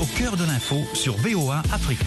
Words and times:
Au 0.00 0.06
cœur 0.16 0.36
de 0.36 0.44
l'info 0.44 0.76
sur 0.94 1.14
VOA 1.18 1.62
Afrique. 1.72 1.98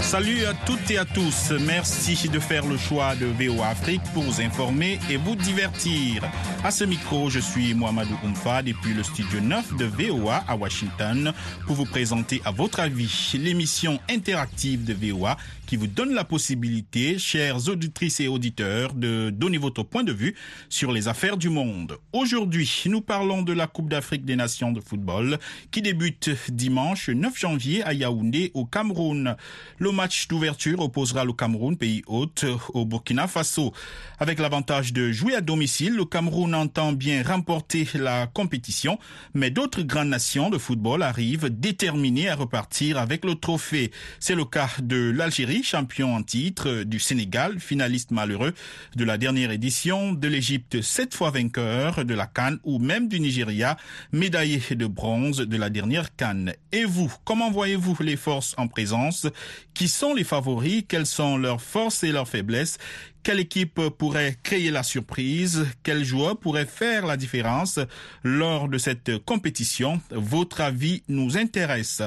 Salut 0.00 0.44
à 0.44 0.52
toutes 0.66 0.90
et 0.90 0.98
à 0.98 1.06
tous. 1.06 1.52
Merci 1.66 2.28
de 2.28 2.38
faire 2.38 2.66
le 2.66 2.76
choix 2.76 3.16
de 3.16 3.24
VOA 3.24 3.68
Afrique 3.68 4.02
pour 4.12 4.24
vous 4.24 4.42
informer 4.42 4.98
et 5.08 5.16
vous 5.16 5.36
divertir. 5.36 6.22
À 6.62 6.70
ce 6.70 6.84
micro, 6.84 7.30
je 7.30 7.38
suis 7.40 7.72
Mohamedou 7.72 8.18
Oumfa 8.22 8.62
depuis 8.62 8.92
le 8.92 9.02
studio 9.02 9.40
9 9.40 9.76
de 9.78 9.86
VOA 9.86 10.44
à 10.46 10.54
Washington 10.54 11.32
pour 11.66 11.76
vous 11.76 11.86
présenter 11.86 12.42
à 12.44 12.50
votre 12.50 12.80
avis 12.80 13.32
l'émission 13.34 13.98
interactive 14.10 14.84
de 14.84 14.92
VOA 14.92 15.38
qui 15.72 15.78
vous 15.78 15.86
donne 15.86 16.12
la 16.12 16.24
possibilité, 16.24 17.18
chères 17.18 17.66
auditrices 17.70 18.20
et 18.20 18.28
auditeurs, 18.28 18.92
de 18.92 19.30
donner 19.30 19.56
votre 19.56 19.82
point 19.82 20.04
de 20.04 20.12
vue 20.12 20.34
sur 20.68 20.92
les 20.92 21.08
affaires 21.08 21.38
du 21.38 21.48
monde. 21.48 21.96
Aujourd'hui, 22.12 22.82
nous 22.84 23.00
parlons 23.00 23.40
de 23.40 23.54
la 23.54 23.66
Coupe 23.66 23.88
d'Afrique 23.88 24.26
des 24.26 24.36
Nations 24.36 24.70
de 24.70 24.82
football 24.82 25.38
qui 25.70 25.80
débute 25.80 26.28
dimanche 26.50 27.08
9 27.08 27.38
janvier 27.38 27.82
à 27.84 27.94
Yaoundé 27.94 28.50
au 28.52 28.66
Cameroun. 28.66 29.34
Le 29.78 29.92
match 29.92 30.28
d'ouverture 30.28 30.78
opposera 30.80 31.24
le 31.24 31.32
Cameroun, 31.32 31.78
pays 31.78 32.02
hôte, 32.06 32.44
au 32.74 32.84
Burkina 32.84 33.26
Faso. 33.26 33.72
Avec 34.18 34.40
l'avantage 34.40 34.92
de 34.92 35.10
jouer 35.10 35.34
à 35.36 35.40
domicile, 35.40 35.94
le 35.94 36.04
Cameroun 36.04 36.54
entend 36.54 36.92
bien 36.92 37.22
remporter 37.22 37.88
la 37.94 38.26
compétition, 38.26 38.98
mais 39.32 39.50
d'autres 39.50 39.80
grandes 39.80 40.10
nations 40.10 40.50
de 40.50 40.58
football 40.58 41.02
arrivent 41.02 41.48
déterminées 41.48 42.28
à 42.28 42.34
repartir 42.34 42.98
avec 42.98 43.24
le 43.24 43.36
trophée. 43.36 43.90
C'est 44.20 44.34
le 44.34 44.44
cas 44.44 44.68
de 44.82 45.10
l'Algérie 45.10 45.61
champion 45.62 46.14
en 46.14 46.22
titre, 46.22 46.82
du 46.84 46.98
Sénégal, 46.98 47.60
finaliste 47.60 48.10
malheureux 48.10 48.54
de 48.96 49.04
la 49.04 49.18
dernière 49.18 49.50
édition, 49.50 50.12
de 50.12 50.28
l'Égypte, 50.28 50.82
sept 50.82 51.14
fois 51.14 51.30
vainqueur 51.30 52.04
de 52.04 52.14
la 52.14 52.26
Cannes 52.26 52.58
ou 52.64 52.78
même 52.78 53.08
du 53.08 53.20
Nigeria, 53.20 53.76
médaillé 54.12 54.60
de 54.70 54.86
bronze 54.86 55.38
de 55.38 55.56
la 55.56 55.70
dernière 55.70 56.14
Cannes. 56.16 56.54
Et 56.72 56.84
vous, 56.84 57.12
comment 57.24 57.50
voyez-vous 57.50 57.96
les 58.00 58.16
forces 58.16 58.54
en 58.58 58.68
présence? 58.68 59.26
Qui 59.74 59.88
sont 59.88 60.14
les 60.14 60.24
favoris? 60.24 60.84
Quelles 60.86 61.06
sont 61.06 61.36
leurs 61.36 61.62
forces 61.62 62.04
et 62.04 62.12
leurs 62.12 62.28
faiblesses? 62.28 62.78
Quelle 63.22 63.40
équipe 63.40 63.80
pourrait 63.98 64.36
créer 64.42 64.70
la 64.70 64.82
surprise? 64.82 65.66
Quel 65.82 66.04
joueur 66.04 66.38
pourrait 66.38 66.66
faire 66.66 67.06
la 67.06 67.16
différence 67.16 67.78
lors 68.24 68.68
de 68.68 68.78
cette 68.78 69.18
compétition? 69.24 70.00
Votre 70.10 70.60
avis 70.60 71.02
nous 71.08 71.36
intéresse. 71.36 72.02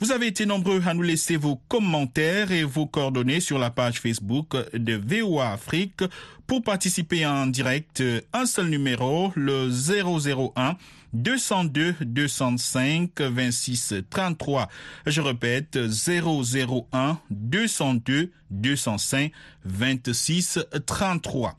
Vous 0.00 0.12
avez 0.12 0.26
été 0.26 0.46
nombreux 0.46 0.82
à 0.86 0.94
nous 0.94 1.02
laisser 1.02 1.36
vos 1.36 1.56
commentaires 1.68 2.52
et 2.52 2.64
vos 2.64 2.86
coordonnées 2.86 3.40
sur 3.40 3.58
la 3.58 3.70
page 3.70 4.00
Facebook 4.00 4.56
de 4.72 4.94
VOA 4.94 5.52
Afrique. 5.52 6.02
Pour 6.46 6.62
participer 6.62 7.24
en 7.26 7.46
direct, 7.46 8.02
un 8.32 8.46
seul 8.46 8.68
numéro, 8.68 9.32
le 9.34 9.70
001 9.70 10.76
202 11.14 11.94
205 12.02 13.20
26 13.20 13.94
33. 14.10 14.68
Je 15.06 15.20
répète 15.22 15.78
001 15.78 17.18
202 17.30 18.30
205 18.50 19.32
26 19.64 20.58
33. 20.84 21.58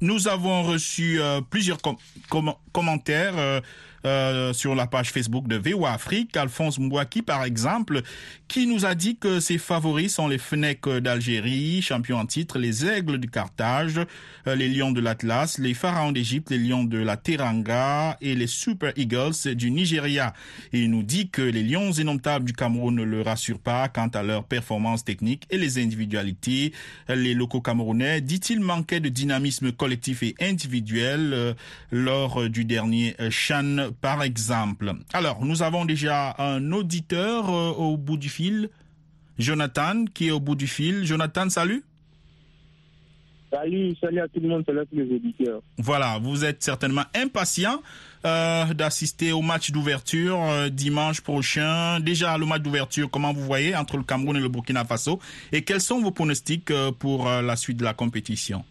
Nous 0.00 0.28
avons 0.28 0.62
reçu 0.62 1.20
euh, 1.20 1.40
plusieurs 1.40 1.80
com 1.80 1.96
com 2.28 2.52
commentaires 2.72 3.38
euh, 3.38 3.60
euh, 4.04 4.52
sur 4.52 4.74
la 4.74 4.86
page 4.86 5.10
Facebook 5.10 5.48
de 5.48 5.56
VOA 5.56 5.92
Afrique. 5.92 6.36
Alphonse 6.36 6.78
Mbouaki, 6.78 7.22
par 7.22 7.44
exemple, 7.44 8.02
qui 8.48 8.66
nous 8.66 8.84
a 8.84 8.94
dit 8.94 9.16
que 9.16 9.40
ses 9.40 9.58
favoris 9.58 10.14
sont 10.14 10.28
les 10.28 10.38
Fennecs 10.38 10.88
d'Algérie, 10.88 11.82
champions 11.82 12.18
en 12.18 12.26
titre, 12.26 12.58
les 12.58 12.86
Aigles 12.86 13.18
du 13.18 13.28
Carthage, 13.28 14.00
euh, 14.46 14.54
les 14.54 14.68
Lions 14.68 14.92
de 14.92 15.00
l'Atlas, 15.00 15.58
les 15.58 15.74
Pharaons 15.74 16.12
d'Égypte, 16.12 16.50
les 16.50 16.58
Lions 16.58 16.84
de 16.84 16.98
la 16.98 17.16
Teranga 17.16 18.16
et 18.20 18.34
les 18.34 18.46
Super 18.46 18.92
Eagles 18.96 19.54
du 19.54 19.70
Nigeria. 19.70 20.34
Il 20.72 20.90
nous 20.90 21.02
dit 21.02 21.28
que 21.28 21.42
les 21.42 21.62
Lions 21.62 21.90
indomptables 21.98 22.44
du 22.44 22.52
Cameroun 22.52 22.94
ne 22.94 23.02
le 23.02 23.22
rassurent 23.22 23.58
pas 23.58 23.88
quant 23.88 24.08
à 24.08 24.22
leur 24.22 24.44
performance 24.44 25.04
technique 25.04 25.44
et 25.50 25.58
les 25.58 25.78
individualités. 25.78 26.72
Les 27.08 27.34
locaux 27.34 27.60
camerounais, 27.60 28.20
dit-il, 28.20 28.60
manquaient 28.60 29.00
de 29.00 29.08
dynamisme 29.08 29.72
collectif 29.72 30.22
et 30.22 30.34
individuel 30.40 31.32
euh, 31.32 31.54
lors 31.90 32.48
du 32.48 32.64
dernier 32.64 33.16
Chan 33.30 33.85
par 34.00 34.22
exemple. 34.22 34.92
Alors, 35.12 35.44
nous 35.44 35.62
avons 35.62 35.84
déjà 35.84 36.34
un 36.38 36.72
auditeur 36.72 37.50
euh, 37.50 37.70
au 37.70 37.96
bout 37.96 38.16
du 38.16 38.28
fil, 38.28 38.70
Jonathan, 39.38 40.04
qui 40.12 40.28
est 40.28 40.30
au 40.30 40.40
bout 40.40 40.56
du 40.56 40.66
fil. 40.66 41.04
Jonathan, 41.04 41.48
salut. 41.48 41.82
Salut, 43.50 43.94
salut 44.00 44.20
à 44.20 44.28
tout 44.28 44.40
le 44.40 44.48
monde, 44.48 44.64
salut 44.66 44.80
à 44.80 44.84
tous 44.86 44.96
les 44.96 45.14
auditeurs. 45.14 45.62
Voilà, 45.78 46.18
vous 46.20 46.44
êtes 46.44 46.62
certainement 46.62 47.04
impatient 47.14 47.80
euh, 48.24 48.74
d'assister 48.74 49.32
au 49.32 49.40
match 49.40 49.70
d'ouverture 49.70 50.42
euh, 50.42 50.68
dimanche 50.68 51.20
prochain. 51.20 52.00
Déjà, 52.00 52.36
le 52.38 52.44
match 52.44 52.62
d'ouverture, 52.62 53.08
comment 53.10 53.32
vous 53.32 53.44
voyez 53.44 53.76
entre 53.76 53.96
le 53.96 54.02
Cameroun 54.02 54.36
et 54.36 54.40
le 54.40 54.48
Burkina 54.48 54.84
Faso? 54.84 55.20
Et 55.52 55.62
quels 55.62 55.80
sont 55.80 56.00
vos 56.00 56.10
pronostics 56.10 56.70
euh, 56.70 56.90
pour 56.90 57.26
la 57.26 57.56
suite 57.56 57.76
de 57.76 57.84
la 57.84 57.94
compétition? 57.94 58.64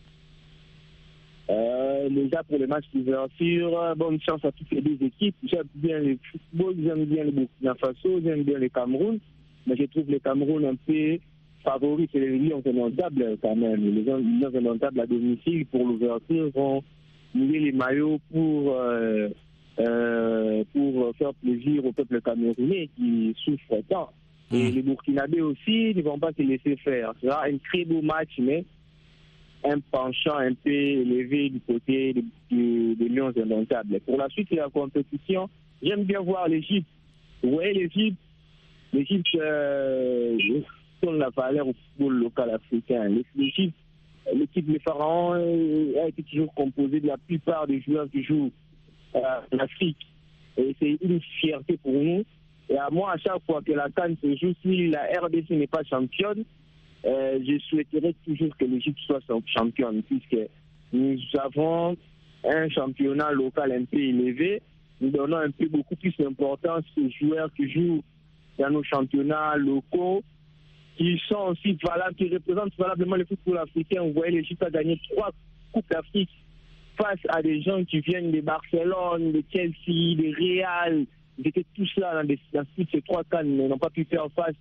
Euh, 2.05 2.09
déjà 2.09 2.43
pour 2.43 2.59
le 2.59 2.67
match 2.67 2.85
d'ouverture, 2.93 3.95
bonne 3.97 4.19
chance 4.21 4.43
à 4.45 4.51
toutes 4.51 4.71
les 4.71 4.81
deux 4.81 5.05
équipes. 5.05 5.35
J'aime 5.43 5.67
bien 5.75 5.99
le 5.99 6.17
football, 6.31 6.75
j'aime 6.83 7.05
bien 7.05 7.23
le 7.25 7.31
Burkina 7.31 7.75
Faso, 7.75 8.19
j'aime 8.23 8.43
bien 8.43 8.59
le 8.59 8.69
Cameroun, 8.69 9.19
mais 9.67 9.75
je 9.75 9.83
trouve 9.85 10.09
le 10.09 10.19
Cameroun 10.19 10.65
un 10.65 10.75
peu 10.75 11.17
favori, 11.63 12.07
c'est 12.11 12.19
les 12.19 12.37
Lions 12.37 12.61
indomptables 12.65 13.37
quand 13.41 13.55
même. 13.55 13.83
Les 13.83 14.03
Lions 14.03 14.23
indomptables 14.43 14.99
à 14.99 15.05
domicile 15.05 15.65
pour 15.65 15.85
l'ouverture 15.85 16.49
vont 16.53 16.83
mouiller 17.33 17.59
les 17.59 17.71
maillots 17.71 18.19
pour, 18.31 18.73
euh, 18.73 19.29
euh, 19.79 20.63
pour 20.73 21.15
faire 21.17 21.33
plaisir 21.33 21.85
au 21.85 21.91
peuple 21.91 22.21
camerounais 22.21 22.89
qui 22.95 23.35
souffre 23.43 23.81
tant. 23.89 24.09
Et 24.51 24.71
les 24.71 24.83
Burkinabés 24.83 25.41
aussi 25.41 25.93
ne 25.95 26.01
vont 26.03 26.19
pas 26.19 26.31
se 26.31 26.43
laisser 26.43 26.75
faire. 26.77 27.13
Ce 27.19 27.27
sera 27.27 27.45
un 27.45 27.57
très 27.57 27.83
beau 27.83 28.01
match, 28.01 28.29
mais 28.37 28.63
un 29.65 29.79
penchant 29.91 30.37
un 30.37 30.53
peu 30.53 30.69
élevé 30.69 31.49
du 31.49 31.59
côté 31.61 32.13
des 32.13 32.23
de, 32.51 32.95
de 32.95 33.05
Lions 33.13 33.33
indomptables. 33.35 33.99
Pour 34.01 34.17
la 34.17 34.29
suite 34.29 34.51
de 34.51 34.57
la 34.57 34.69
compétition, 34.69 35.49
j'aime 35.81 36.03
bien 36.03 36.21
voir 36.21 36.47
l'Égypte. 36.47 36.87
Vous 37.43 37.51
voyez 37.51 37.73
l'Égypte? 37.73 38.17
L'Égypte 38.93 39.35
euh, 39.35 40.37
donne 41.01 41.19
la 41.19 41.29
valeur 41.29 41.67
au 41.67 41.73
football 41.73 42.19
local 42.19 42.49
africain. 42.51 43.09
L'Égypte, 43.35 43.75
l'équipe 44.33 44.65
des 44.65 44.79
Pharaons 44.79 45.33
a 45.33 46.07
été 46.07 46.23
toujours 46.23 46.53
composée 46.53 46.99
de 46.99 47.07
la 47.07 47.17
plupart 47.17 47.67
des 47.67 47.81
joueurs 47.81 48.09
qui 48.09 48.23
jouent 48.23 48.51
euh, 49.15 49.19
en 49.51 49.57
Afrique. 49.59 50.07
Et 50.57 50.75
c'est 50.79 50.97
une 51.01 51.19
fierté 51.41 51.77
pour 51.77 51.91
nous. 51.91 52.23
Et 52.69 52.77
à 52.77 52.89
moi, 52.89 53.13
à 53.13 53.17
chaque 53.17 53.43
fois 53.45 53.61
que 53.61 53.73
la 53.73 53.89
Cannes 53.89 54.15
se 54.21 54.35
joue, 54.37 54.53
si 54.61 54.87
la 54.87 55.03
RDC 55.21 55.51
n'est 55.51 55.67
pas 55.67 55.83
championne, 55.83 56.43
euh, 57.05 57.39
je 57.47 57.59
souhaiterais 57.59 58.15
toujours 58.25 58.55
que 58.57 58.65
l'Égypte 58.65 58.99
soit 59.05 59.21
championne, 59.45 60.01
puisque 60.03 60.49
nous 60.91 61.17
avons 61.39 61.95
un 62.43 62.69
championnat 62.69 63.31
local 63.31 63.71
un 63.71 63.85
peu 63.85 63.99
élevé. 63.99 64.61
Nous 65.01 65.09
donnons 65.09 65.37
un 65.37 65.51
peu 65.51 65.67
beaucoup 65.67 65.95
plus 65.95 66.15
d'importance 66.17 66.85
aux 66.97 67.09
joueurs 67.09 67.53
qui 67.53 67.69
jouent 67.69 68.03
dans 68.57 68.69
nos 68.69 68.83
championnats 68.83 69.55
locaux, 69.57 70.23
qui 70.97 71.21
sont 71.27 71.49
aussi 71.49 71.77
valables, 71.83 72.15
qui 72.15 72.29
représentent 72.29 72.75
valablement 72.77 73.17
le 73.17 73.25
football 73.25 73.57
africain. 73.59 74.01
Vous 74.03 74.13
voyez, 74.13 74.37
l'Égypte 74.37 74.63
a 74.63 74.69
gagné 74.69 74.99
trois 75.09 75.31
Coupes 75.73 75.89
d'Afrique 75.91 76.29
face 76.97 77.19
à 77.27 77.41
des 77.41 77.61
gens 77.61 77.83
qui 77.83 77.99
viennent 77.99 78.31
de 78.31 78.39
Barcelone, 78.41 79.33
de 79.33 79.43
Chelsea, 79.51 80.15
de 80.15 80.33
Real. 80.39 81.05
Ils 81.37 81.47
étaient 81.47 81.65
tous 81.75 81.91
là 81.97 82.23
dans, 82.23 82.63
ces 82.89 83.01
trois 83.01 83.23
cannes, 83.25 83.55
mais 83.57 83.67
n'ont 83.67 83.77
pas 83.77 83.89
pu 83.89 84.05
faire 84.05 84.27
face 84.33 84.55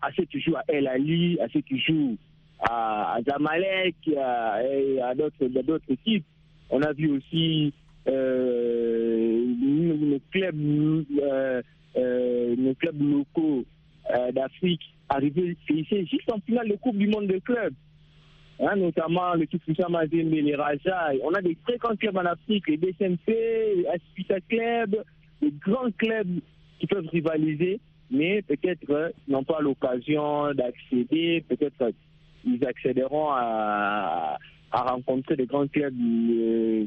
à 0.00 0.12
ceux 0.16 0.24
qui 0.24 0.40
jouent 0.40 0.56
à 0.56 0.64
El 0.68 0.86
Ali, 0.86 1.38
à 1.40 1.48
ceux 1.52 1.60
qui 1.60 1.78
jouent 1.78 2.16
à, 2.60 3.14
à 3.14 3.22
Zamalek, 3.22 3.96
à, 4.18 4.62
et 4.64 5.00
à 5.00 5.14
d'autres 5.14 5.90
équipes. 5.90 6.24
On 6.70 6.82
a 6.82 6.92
vu 6.92 7.10
aussi 7.10 7.72
euh, 8.08 9.44
nos, 9.44 10.18
clubs, 10.30 11.04
euh, 11.22 11.62
euh, 11.96 12.56
nos 12.56 12.74
clubs 12.74 13.00
locaux 13.00 13.64
d'Afrique 14.32 14.82
arriver 15.08 15.56
ici 15.70 16.06
juste 16.06 16.30
en 16.32 16.40
finale 16.40 16.68
de 16.68 16.76
Coupe 16.76 16.96
du 16.96 17.06
Monde 17.06 17.26
de 17.26 17.38
clubs. 17.38 17.74
Hein, 18.60 18.76
notamment 18.76 19.34
le 19.34 19.46
Kifoussa 19.46 19.88
Mazembe, 19.88 20.32
les 20.32 20.54
Raja. 20.54 21.10
On 21.24 21.32
a 21.32 21.42
des 21.42 21.56
très 21.66 21.78
grands 21.78 21.96
clubs 21.96 22.16
en 22.16 22.24
Afrique, 22.24 22.68
les 22.68 22.76
BSMP, 22.76 23.26
les 23.26 23.86
Aspita 23.92 24.40
Club, 24.48 25.02
des 25.40 25.52
grands 25.60 25.90
clubs 25.96 26.40
qui 26.78 26.86
peuvent 26.86 27.08
rivaliser 27.08 27.80
mais 28.12 28.42
peut-être 28.42 29.12
n'ont 29.26 29.44
pas 29.44 29.60
l'occasion 29.60 30.52
d'accéder, 30.54 31.44
peut-être 31.48 31.92
ils 32.44 32.64
accéderont 32.64 33.30
à, 33.30 34.38
à, 34.70 34.82
rencontrer 34.82 35.36
des 35.36 35.46
grands 35.46 35.66
clubs 35.66 35.94
euh, 36.00 36.86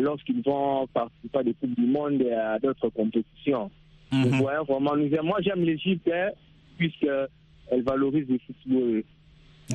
lorsqu'ils 0.00 0.42
vont 0.42 0.86
participer 0.88 1.38
à 1.38 1.42
des 1.42 1.54
Coupes 1.54 1.74
du 1.78 1.86
Monde 1.86 2.22
et 2.22 2.32
à 2.32 2.58
d'autres 2.58 2.88
compétitions. 2.88 3.70
Mm 4.10 4.22
-hmm. 4.22 4.30
Donc, 4.30 4.46
ouais, 4.46 4.58
vraiment, 4.68 5.24
moi 5.30 5.38
j'aime 5.40 5.62
l'Égypte 5.64 6.08
hein, 6.12 6.30
puisqu'elle 6.78 7.82
valorise 7.82 8.26
le 8.28 8.38
football 8.46 9.02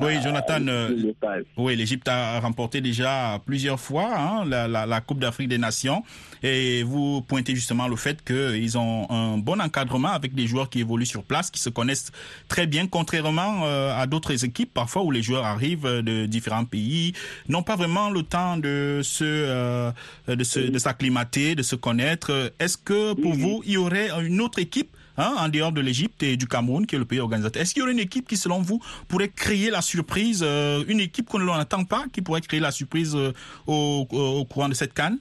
Oui, 0.00 0.22
Jonathan. 0.22 0.64
Euh, 0.68 1.12
oui, 1.56 1.74
l'Égypte 1.74 2.06
a 2.08 2.38
remporté 2.40 2.80
déjà 2.80 3.40
plusieurs 3.44 3.80
fois 3.80 4.08
hein, 4.16 4.44
la, 4.46 4.68
la, 4.68 4.86
la, 4.86 5.00
Coupe 5.00 5.18
d'Afrique 5.18 5.48
des 5.48 5.58
Nations. 5.58 6.04
Et 6.42 6.84
vous 6.84 7.22
pointez 7.22 7.54
justement 7.54 7.88
le 7.88 7.96
fait 7.96 8.24
qu'ils 8.24 8.78
ont 8.78 9.10
un 9.10 9.36
bon 9.38 9.60
encadrement 9.60 10.08
avec 10.08 10.34
des 10.34 10.46
joueurs 10.46 10.70
qui 10.70 10.80
évoluent 10.80 11.06
sur 11.06 11.24
place, 11.24 11.50
qui 11.50 11.60
se 11.60 11.70
connaissent 11.70 12.12
très 12.48 12.66
bien, 12.66 12.86
contrairement 12.86 13.64
euh, 13.64 14.00
à 14.00 14.06
d'autres 14.06 14.44
équipes 14.44 14.72
parfois 14.72 15.02
où 15.02 15.10
les 15.10 15.22
joueurs 15.22 15.44
arrivent 15.44 15.86
de 15.86 16.26
différents 16.26 16.64
pays, 16.64 17.12
n'ont 17.48 17.62
pas 17.62 17.76
vraiment 17.76 18.10
le 18.10 18.22
temps 18.22 18.56
de 18.56 19.00
se 19.02 19.24
euh, 19.24 19.90
de 20.28 20.44
se 20.44 20.60
de 20.60 20.78
s'acclimater, 20.78 21.54
de 21.54 21.62
se 21.62 21.76
connaître. 21.76 22.52
Est-ce 22.58 22.78
que 22.78 23.14
pour 23.14 23.34
vous, 23.34 23.62
il 23.66 23.72
y 23.72 23.76
aurait 23.76 24.10
une 24.22 24.40
autre 24.40 24.60
équipe 24.60 24.96
Hein, 25.20 25.34
en 25.38 25.50
dehors 25.50 25.70
de 25.70 25.82
l'Égypte 25.82 26.22
et 26.22 26.38
du 26.38 26.46
Cameroun, 26.46 26.86
qui 26.86 26.96
est 26.96 26.98
le 26.98 27.04
pays 27.04 27.20
organisateur. 27.20 27.60
Est-ce 27.60 27.74
qu'il 27.74 27.80
y 27.80 27.82
aurait 27.82 27.92
une 27.92 27.98
équipe 27.98 28.26
qui, 28.26 28.38
selon 28.38 28.60
vous, 28.60 28.80
pourrait 29.06 29.28
créer 29.28 29.68
la 29.70 29.82
surprise, 29.82 30.42
euh, 30.42 30.82
une 30.88 30.98
équipe 30.98 31.28
qu'on 31.28 31.40
ne 31.40 31.44
l'entend 31.44 31.84
pas, 31.84 32.04
qui 32.10 32.22
pourrait 32.22 32.40
créer 32.40 32.58
la 32.58 32.70
surprise 32.70 33.14
euh, 33.14 33.32
au, 33.66 34.06
courant 34.48 34.70
de 34.70 34.74
cette 34.74 34.94
canne? 34.94 35.18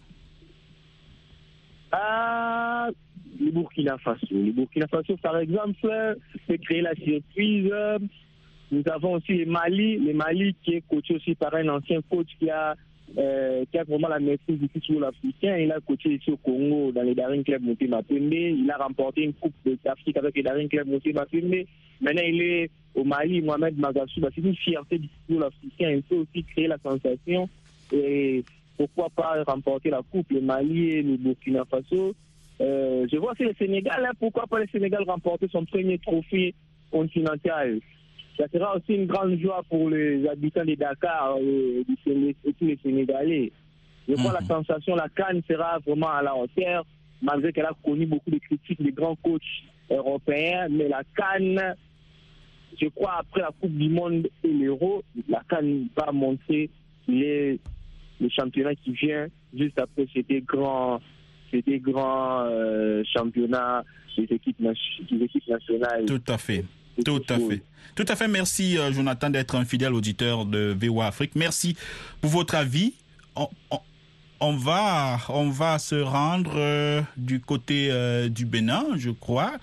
Ah, 1.91 2.87
Le 3.41 3.51
Burkina 3.51 3.97
Faso. 3.97 4.27
Le 4.31 4.53
Burkina 4.53 4.87
Faso, 4.87 5.17
par 5.17 5.37
exemple, 5.37 5.75
peut 6.47 6.57
créer 6.63 6.81
la 6.81 6.95
surprise. 6.95 7.69
Nous 8.71 8.83
avons 8.89 9.15
aussi 9.15 9.33
le 9.33 9.47
Mali, 9.47 9.97
le 9.97 10.13
Mali 10.13 10.55
qui 10.63 10.75
est 10.75 10.83
coaché 10.87 11.15
aussi 11.15 11.35
par 11.35 11.53
un 11.55 11.67
ancien 11.67 11.99
coach 12.09 12.29
qui 12.39 12.49
a 12.49 12.73
euh, 13.17 13.65
qui 13.71 13.77
a 13.77 13.83
vraiment 13.83 14.07
la 14.07 14.19
maîtrise 14.19 14.59
du 14.59 14.67
football 14.67 15.06
africain. 15.06 15.57
Il 15.57 15.71
a 15.71 15.79
coaché 15.79 16.13
ici 16.13 16.31
au 16.31 16.38
Congo 16.38 16.91
dans 16.91 17.01
les 17.01 17.15
Daring 17.15 17.44
Club 17.44 17.63
Motema. 17.63 18.01
Il 18.09 18.71
a 18.71 18.77
remporté 18.77 19.23
une 19.23 19.33
Coupe 19.33 19.53
d'Afrique 19.83 20.17
avec 20.17 20.35
les 20.35 20.44
Daring 20.44 20.69
Club 20.69 20.88
Motema. 20.88 21.25
Maintenant, 22.01 22.21
il 22.25 22.41
est 22.41 22.69
au 22.95 23.03
Mali, 23.03 23.41
Mohamed 23.41 23.77
Magassou. 23.77 24.21
C'est 24.35 24.41
une 24.41 24.56
fierté 24.56 25.00
du 25.00 25.09
football 25.27 25.45
africain. 25.47 25.91
Il 25.91 26.03
peut 26.03 26.15
aussi 26.15 26.44
créer 26.44 26.67
la 26.67 26.77
sensation. 26.77 27.50
Et 27.91 28.44
pourquoi 28.77 29.09
pas 29.09 29.44
remporter 29.45 29.89
la 29.89 30.01
Coupe, 30.11 30.31
le 30.31 30.41
Mali 30.41 30.89
et 30.91 31.01
le 31.01 31.17
Burkina 31.17 31.65
Faso. 31.65 32.13
Euh, 32.61 33.07
je 33.11 33.17
vois 33.17 33.31
aussi 33.31 33.44
le 33.44 33.53
Sénégal. 33.57 34.06
Hein. 34.06 34.11
pourquoi 34.19 34.45
pas 34.47 34.59
le 34.59 34.67
Sénégal 34.71 35.03
remporter 35.03 35.47
son 35.51 35.65
premier 35.65 35.97
trophée 35.97 36.53
continental? 36.91 37.79
Ça 38.39 38.45
sera 38.53 38.75
aussi 38.77 38.94
une 38.94 39.06
grande 39.06 39.38
joie 39.39 39.63
pour 39.69 39.89
les 39.89 40.25
habitants 40.27 40.63
de 40.63 40.75
Dakar 40.75 41.36
et, 41.41 41.83
tous 42.06 42.65
les 42.65 42.80
Sénégalais. 42.81 43.51
Je 44.07 44.13
crois 44.13 44.30
que 44.31 44.36
la 44.36 44.41
mhm. 44.41 44.47
sensation, 44.47 44.95
la 44.95 45.09
Cannes 45.09 45.41
sera 45.47 45.77
vraiment 45.86 46.09
à 46.09 46.21
la 46.24 46.36
hauteur, 46.36 46.86
malgré 47.21 47.51
qu'elle 47.51 47.65
a 47.65 47.74
connu 47.83 48.06
beaucoup 48.06 48.31
de 48.31 48.38
critiques 48.39 48.81
des 48.81 48.94
grands 48.94 49.18
coachs 49.18 49.41
européens. 49.91 50.68
Mais 50.71 50.88
la 50.88 51.01
Cannes, 51.18 51.75
je 52.81 52.88
crois, 52.88 53.18
après 53.19 53.41
la 53.41 53.51
Coupe 53.59 53.77
du 53.77 53.89
Monde 53.89 54.27
et 54.44 54.47
l'Euro, 54.47 55.03
la 55.27 55.44
Cannes 55.50 55.88
va 55.97 56.12
montrer 56.13 56.69
les, 57.09 57.59
le 58.21 58.30
championnat 58.30 58.75
qui 58.75 58.92
vient 58.94 59.27
juste 59.53 59.80
après 59.80 60.06
c'était 60.13 60.42
grand 60.42 61.00
c'était 61.51 61.80
grand 61.80 62.44
euh, 62.45 63.03
championnat 63.12 63.83
des 64.15 64.35
équipes, 64.35 64.62
des 64.62 65.24
équipes 65.24 65.47
nationales. 65.47 66.06
Tout 66.06 66.21
à 66.27 66.38
fait. 66.38 66.63
Tout 67.03 67.23
à 67.29 67.37
fait. 67.37 67.63
Tout 67.95 68.05
à 68.07 68.15
fait. 68.15 68.27
Merci, 68.27 68.77
euh, 68.77 68.91
Jonathan, 68.93 69.29
d'être 69.29 69.55
un 69.55 69.65
fidèle 69.65 69.93
auditeur 69.93 70.45
de 70.45 70.75
VOA 70.79 71.07
Afrique. 71.07 71.31
Merci 71.35 71.75
pour 72.21 72.29
votre 72.29 72.55
avis. 72.55 72.93
On, 74.41 74.55
va, 74.55 75.19
on 75.29 75.49
va 75.49 75.79
se 75.79 75.95
rendre 75.95 76.53
euh, 76.55 77.01
du 77.17 77.41
côté 77.41 77.89
euh, 77.91 78.29
du 78.29 78.45
Bénin, 78.45 78.85
je 78.95 79.09
crois 79.09 79.53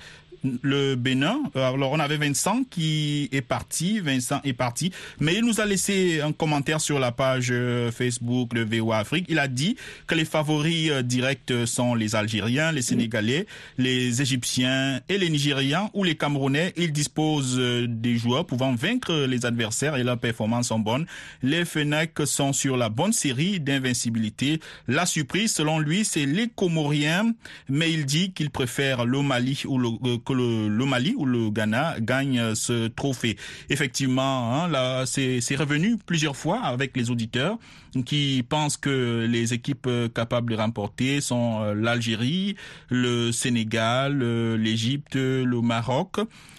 le 0.63 0.95
Bénin. 0.95 1.39
Alors, 1.55 1.93
on 1.93 1.99
avait 1.99 2.17
Vincent 2.17 2.63
qui 2.71 3.29
est 3.33 3.43
parti. 3.43 4.01
Vincent 4.01 4.41
est 4.45 4.53
parti. 4.53 4.93
Mais 5.21 5.35
il 5.35 5.45
nous 5.45 5.61
a 5.61 5.67
laissé 5.67 6.21
un 6.21 6.33
commentaire 6.33 6.81
sur 6.81 6.99
la 6.99 7.13
page 7.13 7.49
euh, 7.51 7.91
Facebook 7.91 8.55
de 8.55 8.63
VOA 8.63 8.99
Afrique. 8.99 9.27
Il 9.29 9.39
a 9.39 9.49
dit 9.49 9.77
que 10.07 10.15
les 10.15 10.25
favoris 10.25 10.91
euh, 10.91 11.03
directs 11.03 11.53
sont 11.67 11.95
les 11.95 12.15
Algériens, 12.15 12.73
les 12.73 12.83
Sénégalais, 12.83 13.47
les 13.79 14.23
Égyptiens 14.23 15.01
et 15.09 15.19
les 15.19 15.31
Nigérians 15.31 15.91
ou 15.95 16.05
les 16.05 16.17
Camerounais. 16.17 16.73
Il 16.77 16.93
dispose 16.93 17.57
euh, 17.59 17.87
des 17.89 18.17
joueurs 18.17 18.47
pouvant 18.47 18.75
vaincre 18.75 19.13
les 19.27 19.47
adversaires 19.47 19.97
et 19.97 20.05
leurs 20.05 20.19
performances 20.19 20.69
sont 20.69 20.79
bonnes. 20.79 21.07
Les 21.43 21.65
Fenech 21.65 22.13
sont 22.25 22.53
sur 22.53 22.77
la 22.77 22.89
bonne 22.89 23.13
série 23.13 23.61
d'invincibilité. 23.61 24.61
La 24.89 25.07
surprise, 25.07 25.53
selon 25.53 25.79
lui, 25.79 26.05
c'est 26.05 26.27
les 26.27 26.49
Comoriens, 26.49 27.33
mais 27.69 27.93
il 27.93 28.07
dit 28.07 28.33
qu'il 28.33 28.51
préfère 28.51 29.05
le 29.05 29.23
Mali 29.23 29.63
ou 29.67 29.79
le, 29.79 30.19
le, 30.33 30.69
Mali 30.85 31.15
ou 31.17 31.25
le 31.25 31.51
Ghana 31.51 31.97
gagne 32.01 32.39
euh, 32.39 32.55
ce 32.55 32.89
trophée. 32.89 33.37
Effectivement, 33.71 34.55
hein, 34.55 34.69
là, 34.69 35.05
c'est 35.07 35.57
revenu 35.57 35.97
plusieurs 36.05 36.37
fois 36.37 36.61
avec 36.61 36.97
les 36.97 37.11
auditeurs 37.11 37.59
qui 38.05 38.45
pensent 38.47 38.77
que 38.77 39.27
les 39.29 39.55
équipes 39.55 39.87
euh, 39.87 40.09
capables 40.09 40.51
de 40.53 40.57
remporter 40.57 41.21
sont 41.21 41.63
euh, 41.63 41.75
l'Algérie, 41.75 42.57
le 42.91 43.33
Sénégal, 43.33 44.19
l'Égypte, 44.57 45.17
le 45.17 45.61
Maroc. 45.61 46.17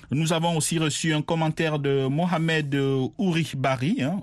Nous 0.09 0.31
avons 0.31 0.55
aussi 0.55 0.79
reçu 0.79 1.13
un 1.13 1.21
commentaire 1.21 1.79
de 1.79 2.07
Mohamed 2.07 2.73
Ouri 3.17 3.51
Bari, 3.57 3.97
hein, 4.01 4.21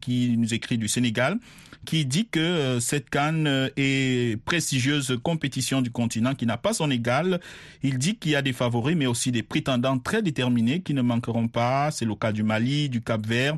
qui 0.00 0.36
nous 0.36 0.52
écrit 0.52 0.76
du 0.76 0.88
Sénégal, 0.88 1.38
qui 1.84 2.04
dit 2.04 2.26
que 2.26 2.40
euh, 2.40 2.80
cette 2.80 3.10
canne 3.10 3.46
euh, 3.46 3.68
est 3.76 4.40
prestigieuse 4.44 5.18
compétition 5.22 5.80
du 5.80 5.90
continent 5.90 6.34
qui 6.34 6.46
n'a 6.46 6.56
pas 6.56 6.72
son 6.72 6.90
égal. 6.90 7.40
Il 7.82 7.98
dit 7.98 8.16
qu'il 8.16 8.32
y 8.32 8.36
a 8.36 8.42
des 8.42 8.52
favoris, 8.52 8.96
mais 8.96 9.06
aussi 9.06 9.32
des 9.32 9.42
prétendants 9.42 9.98
très 9.98 10.22
déterminés 10.22 10.80
qui 10.80 10.94
ne 10.94 11.02
manqueront 11.02 11.48
pas. 11.48 11.90
C'est 11.90 12.04
le 12.04 12.14
cas 12.14 12.32
du 12.32 12.42
Mali, 12.42 12.88
du 12.88 13.00
Cap 13.00 13.26
Vert. 13.26 13.56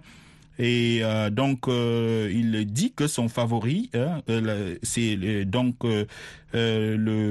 Et 0.59 1.01
euh, 1.03 1.31
donc, 1.31 1.65
il 1.67 2.67
dit 2.67 2.93
que 2.93 3.07
son 3.07 3.29
favori, 3.29 3.91
hein, 3.95 4.21
c'est 4.83 5.45
donc 5.47 5.77
le, 5.83 6.17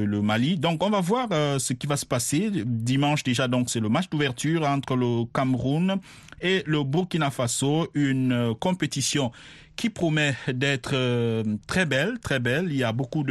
le, 0.06 0.22
Mali. 0.22 0.58
Donc, 0.58 0.84
on 0.84 0.90
va 0.90 1.02
voir 1.02 1.30
ce 1.60 1.74
qui 1.74 1.86
va 1.88 1.98
se 1.98 2.06
passer 2.06 2.52
dimanche 2.66 3.24
déjà. 3.24 3.48
Donc, 3.48 3.70
c'est 3.70 3.80
le 3.80 3.90
match 3.90 4.10
d'ouverture 4.10 4.68
entre 4.68 4.96
le 4.96 5.26
Cameroun 5.34 6.00
et 6.42 6.64
le 6.66 6.84
Burkina 6.84 7.30
Faso, 7.30 7.88
une 7.94 8.56
compétition 8.60 9.32
qui 9.76 9.90
promet 9.90 10.36
d'être 10.48 10.92
euh, 10.94 11.44
très 11.68 11.86
belle, 11.86 12.20
très 12.20 12.40
belle. 12.40 12.68
Il 12.70 12.78
y 12.78 12.84
a 12.84 12.92
beaucoup 12.92 13.26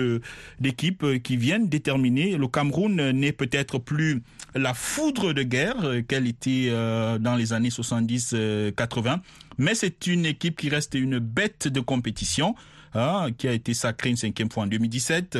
d'équipes 0.58 1.04
euh, 1.04 1.19
qui 1.19 1.37
viennent 1.37 1.69
déterminer. 1.69 2.37
Le 2.37 2.48
Cameroun 2.48 3.10
n'est 3.12 3.32
peut-être 3.32 3.78
plus 3.78 4.22
la 4.54 4.75
foudre 4.75 5.32
de 5.32 5.42
guerre 5.42 5.84
euh, 5.84 6.02
qu'elle 6.02 6.26
était 6.26 6.70
dans 6.70 7.37
les 7.37 7.52
années 7.52 7.69
70-80, 7.69 9.20
mais 9.58 9.75
c'est 9.75 10.06
une 10.06 10.26
équipe 10.26 10.58
qui 10.58 10.69
reste 10.69 10.94
une 10.94 11.19
bête 11.19 11.69
de 11.69 11.81
compétition, 11.81 12.54
hein, 12.94 13.28
qui 13.37 13.49
a 13.49 13.52
été 13.52 13.75
sacrée 13.75 14.11
une 14.11 14.16
cinquième 14.16 14.50
fois 14.50 14.64
en 14.64 14.66
2017. 14.66 15.38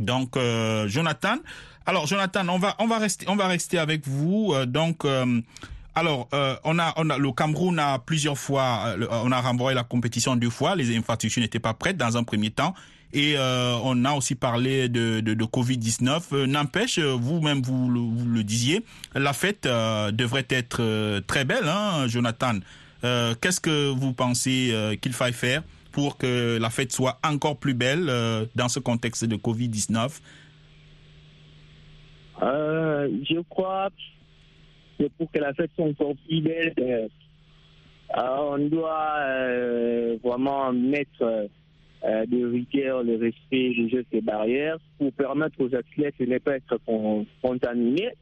Donc, 0.00 0.36
Jonathan. 0.86 1.36
Alors, 1.86 2.06
Jonathan, 2.06 2.48
on 2.48 2.58
va 2.58 2.74
on 2.78 2.86
va 2.86 2.98
rester 2.98 3.26
on 3.28 3.36
va 3.36 3.46
rester 3.46 3.78
avec 3.78 4.06
vous. 4.06 4.52
donc 4.66 5.06
alors, 5.96 6.28
euh, 6.34 6.54
on 6.62 6.78
a, 6.78 6.92
on 6.98 7.08
a, 7.08 7.16
le 7.16 7.32
Cameroun 7.32 7.78
a 7.78 7.98
plusieurs 7.98 8.36
fois, 8.36 8.94
euh, 8.98 9.06
on 9.10 9.32
a 9.32 9.40
renvoyé 9.40 9.74
la 9.74 9.82
compétition 9.82 10.36
deux 10.36 10.50
fois. 10.50 10.76
Les 10.76 10.94
infrastructures 10.94 11.40
n'étaient 11.40 11.58
pas 11.58 11.72
prêtes 11.72 11.96
dans 11.96 12.18
un 12.18 12.22
premier 12.22 12.50
temps. 12.50 12.74
Et 13.14 13.38
euh, 13.38 13.78
on 13.82 14.04
a 14.04 14.12
aussi 14.12 14.34
parlé 14.34 14.90
de, 14.90 15.20
de, 15.20 15.32
de 15.32 15.44
Covid-19. 15.46 16.44
N'empêche, 16.44 16.98
vous-même 16.98 17.62
vous, 17.62 17.86
vous, 17.86 18.26
le 18.26 18.44
disiez, 18.44 18.84
la 19.14 19.32
fête 19.32 19.62
devrait 19.62 20.46
être 20.50 21.20
très 21.20 21.46
belle, 21.46 21.66
hein, 21.66 22.06
Jonathan. 22.08 22.58
Qu'est-ce 23.00 23.60
que 23.60 23.88
vous 23.88 24.12
pensez 24.12 24.98
qu'il 25.00 25.14
faille 25.14 25.32
faire 25.32 25.62
pour 25.92 26.18
que 26.18 26.58
la 26.60 26.68
fête 26.68 26.92
soit 26.92 27.18
encore 27.24 27.56
plus 27.56 27.74
belle 27.74 28.12
dans 28.54 28.68
ce 28.68 28.80
contexte 28.80 29.24
de 29.24 29.36
Covid-19 29.36 30.10
Je 32.42 33.40
crois 33.48 33.88
c'est 34.98 35.12
pour 35.12 35.30
que 35.30 35.38
la 35.38 35.52
fête 35.54 35.70
soit 35.74 35.86
encore 35.86 36.14
plus 36.26 36.40
belle. 36.40 36.72
Euh, 36.78 37.08
on 38.18 38.58
doit 38.68 39.16
euh, 39.18 40.16
vraiment 40.22 40.72
mettre 40.72 41.22
euh, 41.22 42.26
de 42.26 42.46
rigueur 42.46 43.02
le 43.02 43.16
respect 43.16 43.74
des 43.74 43.88
gestes 43.88 44.12
et 44.12 44.20
barrières 44.20 44.78
pour 44.98 45.12
permettre 45.12 45.60
aux 45.60 45.74
athlètes 45.74 46.14
de 46.20 46.26
ne 46.26 46.38
pas 46.38 46.56
être 46.56 46.78
contaminés. 47.42 48.12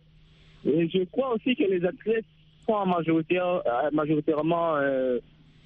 Et 0.65 0.89
je 0.89 1.05
crois 1.05 1.35
aussi 1.35 1.55
que 1.55 1.65
les 1.65 1.85
athlètes 1.85 2.25
sont 2.67 2.87
majoritaire, 2.87 3.63
majoritairement 3.93 4.77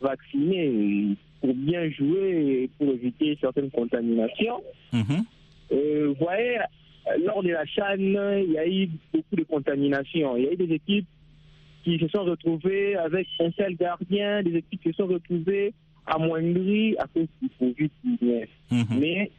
vaccinés 0.01 1.17
pour 1.41 1.55
bien 1.55 1.89
jouer 1.91 2.63
et 2.65 2.71
pour 2.77 2.93
éviter 2.95 3.39
certaines 3.41 3.71
contaminations. 3.71 4.61
Mm-hmm. 4.93 5.23
vous 5.71 6.15
voyez, 6.19 6.59
lors 7.25 7.43
de 7.43 7.51
la 7.51 7.65
chaîne, 7.67 8.19
il 8.47 8.53
y 8.53 8.59
a 8.59 8.67
eu 8.67 8.89
beaucoup 9.13 9.37
de 9.37 9.45
contamination. 9.45 10.37
Il 10.37 10.45
y 10.45 10.49
a 10.49 10.53
eu 10.53 10.57
des 10.57 10.75
équipes 10.75 11.07
qui 11.85 11.99
se 11.99 12.09
sont 12.09 12.25
retrouvées 12.25 12.97
avec 12.97 13.27
un 13.41 13.51
seul 13.53 13.75
gardien, 13.77 14.43
des 14.43 14.57
équipes 14.57 14.81
qui 14.83 14.91
se 14.91 14.97
sont 14.97 15.07
retrouvées 15.07 15.73
amoindries 16.07 16.97
à 16.99 17.07
cause 17.07 17.29
du 17.43 17.49
Covid-19. 17.61 18.49
Mhm. 18.71 18.99
Mais 18.99 19.31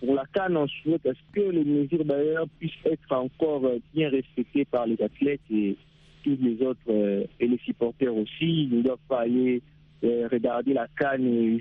pour 0.00 0.14
la 0.14 0.24
Cannes, 0.32 0.56
on 0.56 0.66
souhaite 0.66 1.04
est-ce 1.06 1.32
que 1.32 1.48
les 1.50 1.64
mesures 1.64 2.04
d'ailleurs 2.04 2.46
puissent 2.58 2.72
être 2.84 3.12
encore 3.12 3.62
bien 3.94 4.10
respectées 4.10 4.64
par 4.64 4.86
les 4.86 5.00
athlètes 5.02 5.40
et 5.50 5.76
tous 6.22 6.38
les 6.40 6.60
autres 6.66 7.26
et 7.40 7.46
les 7.46 7.58
supporters 7.64 8.14
aussi, 8.14 8.64
ils 8.64 8.78
ne 8.78 8.82
doivent 8.82 8.98
pas 9.08 9.20
aller 9.20 9.62
regarder 10.02 10.74
la 10.74 10.86
canne 10.98 11.26
et, 11.26 11.58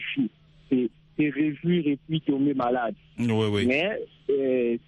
et, 0.72 0.90
et 1.18 1.30
réjouir 1.30 1.88
et 1.88 1.98
puis 2.08 2.22
tomber 2.22 2.54
malade. 2.54 2.96
Oui, 3.20 3.30
oui. 3.30 3.66
Mais 3.68 4.02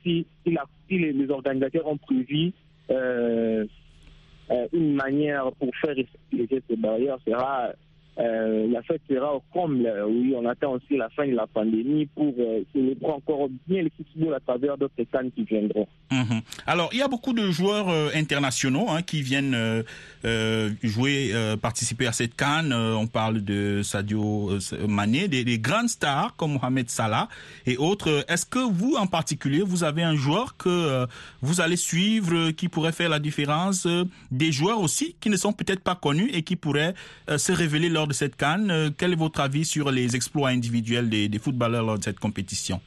si, 0.03 0.25
si, 0.43 0.51
la, 0.51 0.65
si 0.87 0.97
les, 0.97 1.13
les, 1.13 1.29
organisateurs 1.29 1.87
ont 1.87 1.97
prévu 1.97 2.51
une 2.89 4.93
manière 4.93 5.51
pour 5.53 5.73
faire 5.77 5.95
respecter 5.95 6.61
les 6.69 6.75
barrières, 6.75 7.17
sera 7.25 7.71
euh, 8.19 8.67
la 8.71 8.81
fête 8.81 9.01
sera 9.09 9.35
au 9.35 9.43
comble. 9.53 9.91
Oui, 10.07 10.33
on 10.35 10.45
attend 10.45 10.73
aussi 10.73 10.97
la 10.97 11.09
fin 11.09 11.27
de 11.27 11.35
la 11.35 11.45
pandémie 11.45 12.07
pour 12.07 12.33
euh, 12.39 12.63
célébrer 12.73 13.11
encore 13.11 13.47
bien 13.67 13.83
le 13.83 13.91
football 13.95 14.33
à 14.33 14.39
travers 14.39 14.77
d'autres 14.77 15.03
cannes 15.11 15.31
qui 15.31 15.43
viendront. 15.43 15.87
Mmh. 16.09 16.39
Alors, 16.65 16.89
il 16.93 16.99
y 16.99 17.01
a 17.01 17.07
beaucoup 17.09 17.33
de 17.33 17.51
joueurs 17.51 17.89
euh, 17.89 18.09
internationaux 18.15 18.89
hein, 18.89 19.01
qui 19.01 19.21
viennent 19.21 19.53
euh, 19.53 19.83
euh, 20.23 20.71
jouer, 20.81 21.33
participer 21.61 22.07
à 22.07 22.13
cette 22.13 22.35
canne. 22.35 22.73
on 22.73 23.07
parle 23.07 23.41
de 23.43 23.81
Sadio 23.83 24.57
Mané, 24.87 25.27
des, 25.27 25.43
des, 25.43 25.59
grandes 25.59 25.89
stars 25.89 26.35
comme 26.35 26.53
Mohamed 26.53 26.89
Salah 26.89 27.27
et 27.65 27.77
autres. 27.77 28.25
Est-ce 28.27 28.45
que 28.45 28.59
vous, 28.59 28.95
en 28.95 29.07
particulier, 29.07 29.61
vous 29.61 29.83
avez 29.83 30.03
un 30.03 30.15
joueur 30.15 30.57
que 30.57 31.05
vous 31.41 31.61
allez 31.61 31.77
suivre 31.77 32.51
qui 32.51 32.67
pourrait 32.67 32.91
faire 32.91 33.09
la 33.09 33.19
différence 33.19 33.87
Des 34.31 34.51
joueurs 34.51 34.79
aussi 34.79 35.15
qui 35.19 35.29
ne 35.29 35.37
sont 35.37 35.53
peut-être 35.53 35.81
pas 35.81 35.95
connus 35.95 36.29
et 36.33 36.41
qui 36.41 36.55
pourraient 36.55 36.95
se 37.37 37.51
révéler 37.51 37.89
lors 37.89 38.07
de 38.07 38.13
cette 38.13 38.35
canne? 38.35 38.93
quel 38.97 39.13
est 39.13 39.17
votre 39.17 39.39
avis 39.39 39.65
sur 39.65 39.91
les 39.91 40.15
exploits 40.15 40.49
individuels 40.49 41.09
des 41.09 41.39
footballeurs 41.39 41.85
lors 41.85 41.99
de 41.99 42.03
cette 42.03 42.19
compétition? 42.19 42.81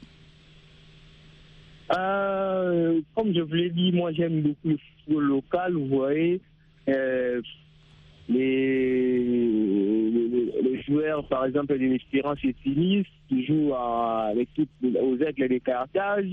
Euh, 1.97 3.01
comme 3.15 3.33
je 3.33 3.41
vous 3.41 3.53
l'ai 3.53 3.69
dit, 3.69 3.91
moi 3.91 4.11
j'aime 4.13 4.41
beaucoup 4.41 4.69
le 4.69 4.77
football 4.77 5.23
local. 5.23 5.73
Vous 5.73 5.87
voyez, 5.87 6.39
euh, 6.89 7.41
les, 8.29 9.25
joueurs, 10.87 11.27
par 11.27 11.45
exemple, 11.45 11.77
de 11.77 11.85
l'Espérance 11.85 12.39
et 12.43 12.53
Tunis, 12.63 13.05
qui 13.27 13.45
jouent 13.45 13.73
à 13.73 14.31
l'équipe 14.35 14.69
aux 14.83 15.17
Aigles 15.17 15.49
des 15.49 15.59
Carthage. 15.59 16.27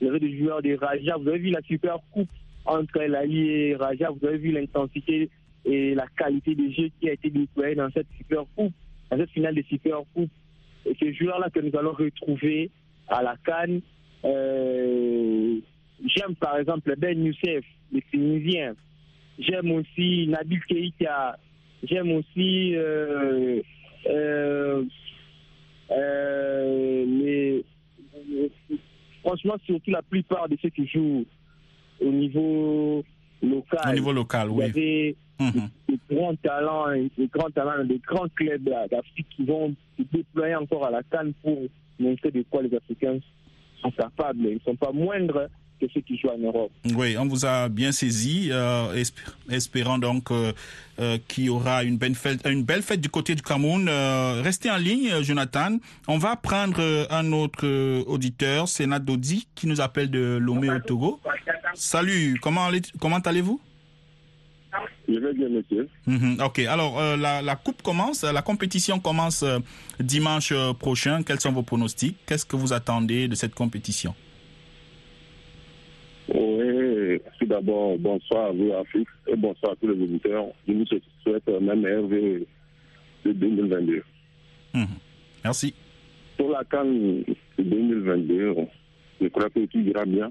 Vous 0.00 0.08
avez 0.08 0.20
des 0.20 0.38
joueurs 0.38 0.62
des 0.62 0.74
Raja. 0.74 1.16
Vous 1.16 1.28
avez 1.28 1.38
vu 1.38 1.50
la 1.50 1.62
super 1.62 1.98
coupe 2.12 2.28
entre 2.64 2.98
l'Ali 3.00 3.48
et 3.48 3.76
Raja. 3.76 4.10
Vous 4.10 4.26
avez 4.26 4.38
vu 4.38 4.50
l'intensité 4.50 5.30
et 5.64 5.94
la 5.94 6.06
qualité 6.16 6.54
des 6.54 6.72
jeux 6.72 6.90
qui 7.00 7.08
a 7.08 7.12
été 7.12 7.30
déployée 7.30 7.74
dans 7.74 7.90
cette 7.90 8.08
super 8.18 8.44
coupe, 8.56 8.74
dans 9.10 9.16
cette 9.16 9.30
finale 9.30 9.54
de 9.54 9.62
super 9.62 10.00
coupe. 10.14 10.30
Et 10.86 10.94
ces 11.00 11.14
joueurs-là 11.14 11.48
que 11.50 11.60
nous 11.60 11.74
allons 11.78 11.92
retrouver 11.92 12.70
à 13.08 13.22
la 13.22 13.36
Cannes 13.44 13.80
euh, 14.24 15.58
J'aime 16.06 16.34
par 16.36 16.58
exemple 16.58 16.94
Ben 16.98 17.24
Youssef, 17.24 17.64
le 17.92 18.00
Tunisien. 18.10 18.74
J'aime 19.38 19.70
aussi 19.72 20.26
Nabil 20.28 20.60
Keïta. 20.68 21.38
J'aime 21.82 22.12
aussi 22.12 22.74
euh, 22.76 23.60
euh, 25.90 27.04
les, 27.06 27.64
franchement, 29.22 29.54
surtout 29.66 29.90
la 29.90 30.02
plupart 30.02 30.48
de 30.48 30.56
ceux 30.62 30.70
qui 30.70 30.86
jouent 30.86 31.24
au 32.00 32.10
niveau 32.10 33.04
local. 33.42 33.90
Au 33.90 33.92
niveau 33.94 34.12
local, 34.12 34.50
oui. 34.50 34.56
Il 34.56 34.66
y 34.66 34.70
avait 34.70 35.16
Mhm. 35.40 35.68
des, 35.88 35.96
des 35.96 36.14
grands 36.16 36.36
talents, 36.36 36.92
des 37.18 37.26
grands 37.26 37.50
talents, 37.50 37.84
des 37.84 37.98
grands 38.06 38.28
clubs 38.36 38.62
d'Afrique 38.90 39.26
qui 39.34 39.44
vont 39.44 39.74
se 39.98 40.02
déployer 40.12 40.54
encore 40.54 40.86
à 40.86 40.90
la 40.92 41.02
Cannes 41.02 41.32
pour 41.42 41.58
montrer 41.98 42.30
de 42.30 42.44
quoi 42.48 42.62
les 42.62 42.72
Africains 42.74 43.18
capables. 43.90 44.40
Ils 44.46 44.54
ne 44.54 44.60
sont 44.60 44.76
pas 44.76 44.92
moindres 44.92 45.48
que 45.80 45.86
ceux 45.92 46.00
qui 46.00 46.16
jouent 46.18 46.28
en 46.28 46.38
Europe. 46.38 46.70
Oui, 46.94 47.16
on 47.18 47.26
vous 47.26 47.44
a 47.44 47.68
bien 47.68 47.92
saisi, 47.92 48.48
euh, 48.50 49.02
espérant 49.50 49.98
donc 49.98 50.30
euh, 50.30 50.52
euh, 51.00 51.18
qu'il 51.28 51.44
y 51.44 51.48
aura 51.48 51.84
une 51.84 51.96
belle, 51.96 52.14
fête, 52.14 53.00
du 53.00 53.08
côté 53.08 53.34
du 53.34 53.42
Cameroun. 53.42 53.88
Restez 54.42 54.70
en 54.70 54.76
ligne, 54.76 55.22
Jonathan. 55.22 55.78
On 56.08 56.18
va 56.18 56.36
prendre 56.36 57.06
un 57.10 57.32
autre 57.32 57.66
auditeur, 58.06 58.68
Sénat 58.68 58.98
Dodi, 58.98 59.48
qui 59.54 59.66
nous 59.66 59.80
appelle 59.80 60.10
de 60.10 60.38
Lomé 60.40 60.70
au 60.70 60.78
Togo. 60.78 61.20
Salut, 61.74 62.38
comment 62.40 62.68
allez-vous? 63.24 63.60
Je 65.08 65.18
vais 65.18 65.32
bien, 65.34 65.48
monsieur. 65.48 65.88
-hmm. 66.06 66.42
Ok, 66.44 66.58
alors 66.60 66.98
euh, 66.98 67.16
la, 67.16 67.42
la, 67.42 67.56
coupe 67.56 67.82
commence, 67.82 68.22
la 68.24 68.42
compétition 68.42 68.98
commence 69.00 69.42
euh, 69.42 69.58
dimanche 70.00 70.52
euh, 70.52 70.72
prochain. 70.72 71.22
Quels 71.22 71.40
sont 71.40 71.52
vos 71.52 71.62
pronostics? 71.62 72.16
Qu'est-ce 72.26 72.46
que 72.46 72.56
vous 72.56 72.72
attendez 72.72 73.28
de 73.28 73.34
cette 73.34 73.54
compétition? 73.54 74.14
Oui, 76.28 77.20
tout 77.38 77.46
d'abord, 77.46 77.98
bonsoir 77.98 78.46
à 78.46 78.52
vous, 78.52 78.72
Afrique, 78.72 79.08
et 79.26 79.36
bonsoir 79.36 79.72
à 79.72 79.76
tous 79.76 79.88
les 79.88 80.02
auditeurs. 80.02 80.46
Je 80.66 80.72
vous 80.72 80.84
souhaite 81.22 81.46
même 81.60 81.80
meilleur 81.82 82.08
de 82.08 83.32
2022. 83.32 84.02
Mm 84.72 84.82
-hmm. 84.82 84.86
Merci. 85.44 85.74
Pour 86.36 86.50
la 86.50 86.64
CAN 86.64 86.86
2022, 87.58 88.54
je 89.20 89.28
crois 89.28 89.50
que 89.50 89.60
tout 89.66 89.78
ira 89.78 90.04
bien. 90.06 90.30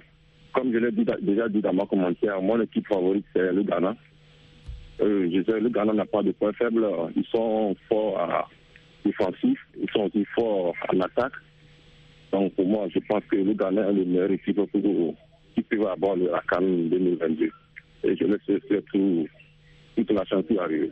Comme 0.54 0.72
je 0.74 0.78
l'ai 0.78 0.92
déjà 0.92 1.48
dit 1.50 1.62
dans 1.62 1.74
ma 1.74 1.86
commentaire, 1.86 2.42
mon 2.42 2.60
équipe 2.62 2.88
favorite, 2.88 3.26
c'est 3.34 3.52
le 3.54 3.64
Ghana. 3.64 3.96
Euh, 5.02 5.30
je 5.34 5.44
sais, 5.44 5.60
le 5.60 5.70
Ghana 5.70 5.94
n'a 5.94 6.06
pas 6.06 6.22
de 6.24 6.32
points 6.32 6.54
faibles. 6.54 6.86
Ils 7.16 7.26
sont 7.26 7.76
forts 7.90 8.20
à 8.20 8.48
défensif, 9.06 9.60
ils 9.82 9.90
sont 9.92 10.02
aussi 10.04 10.26
forts 10.36 10.74
en 10.94 11.00
attaque. 11.02 11.34
Donc 12.32 12.54
pour 12.56 12.68
moi, 12.68 12.88
je 12.94 13.00
pense 13.08 13.24
que 13.30 13.36
le 13.36 13.54
Ghana 13.54 13.90
est 13.90 13.94
le 13.94 14.06
meilleur 14.06 14.32
équipe 14.32 14.56
pour, 14.72 15.16
qui 15.56 15.62
peut 15.62 15.88
avoir 15.88 16.16
la 16.16 16.42
CAN 16.50 16.62
2022. 16.62 17.50
Et 18.06 18.16
je 18.18 18.24
laisse 18.26 18.62
tout, 18.92 19.28
toute 19.96 20.12
la 20.12 20.26
chance 20.26 20.44
qui 20.48 20.58
arrive. 20.58 20.92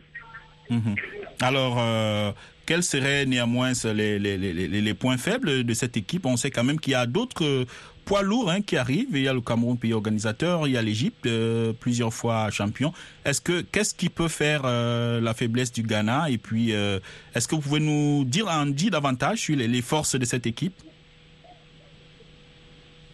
Mm 0.69 0.77
-hmm. 0.77 0.95
Alors, 1.41 1.75
euh, 1.79 2.31
quels 2.65 2.83
seraient 2.83 3.25
néanmoins 3.25 3.71
les, 3.93 4.93
points 4.93 5.17
faibles 5.17 5.63
de 5.63 5.73
cette 5.73 5.97
équipe? 5.97 6.25
On 6.25 6.37
sait 6.37 6.51
quand 6.51 6.63
même 6.63 6.79
qu'il 6.79 6.93
y 6.93 6.95
a 6.95 7.05
d'autres 7.05 7.65
poids 8.05 8.21
lourds 8.21 8.49
hein, 8.51 8.61
qui 8.61 8.77
arrivent. 8.77 9.09
Il 9.13 9.23
y 9.23 9.27
a 9.27 9.33
le 9.33 9.41
Cameroun, 9.41 9.77
pays 9.77 9.93
organisateur, 9.93 10.67
il 10.67 10.73
y 10.73 10.77
a 10.77 10.81
l'Égypte, 10.81 11.25
euh, 11.25 11.73
plusieurs 11.73 12.13
fois 12.13 12.49
champion. 12.49 12.91
Est-ce 13.25 13.41
que 13.41 13.61
qu'est-ce 13.61 13.93
qui 13.95 14.09
peut 14.09 14.27
faire 14.27 14.61
euh, 14.65 15.21
la 15.21 15.33
faiblesse 15.33 15.71
du 15.71 15.83
Ghana? 15.83 16.29
Et 16.29 16.37
puis, 16.37 16.73
euh, 16.73 16.99
est-ce 17.33 17.47
que 17.47 17.55
vous 17.55 17.61
pouvez 17.61 17.79
nous 17.79 18.23
dire 18.25 18.47
en 18.47 18.65
dire 18.65 18.91
davantage 18.91 19.39
sur 19.39 19.55
les, 19.55 19.67
les 19.67 19.81
forces 19.81 20.15
de 20.17 20.25
cette 20.25 20.45
équipe? 20.45 20.73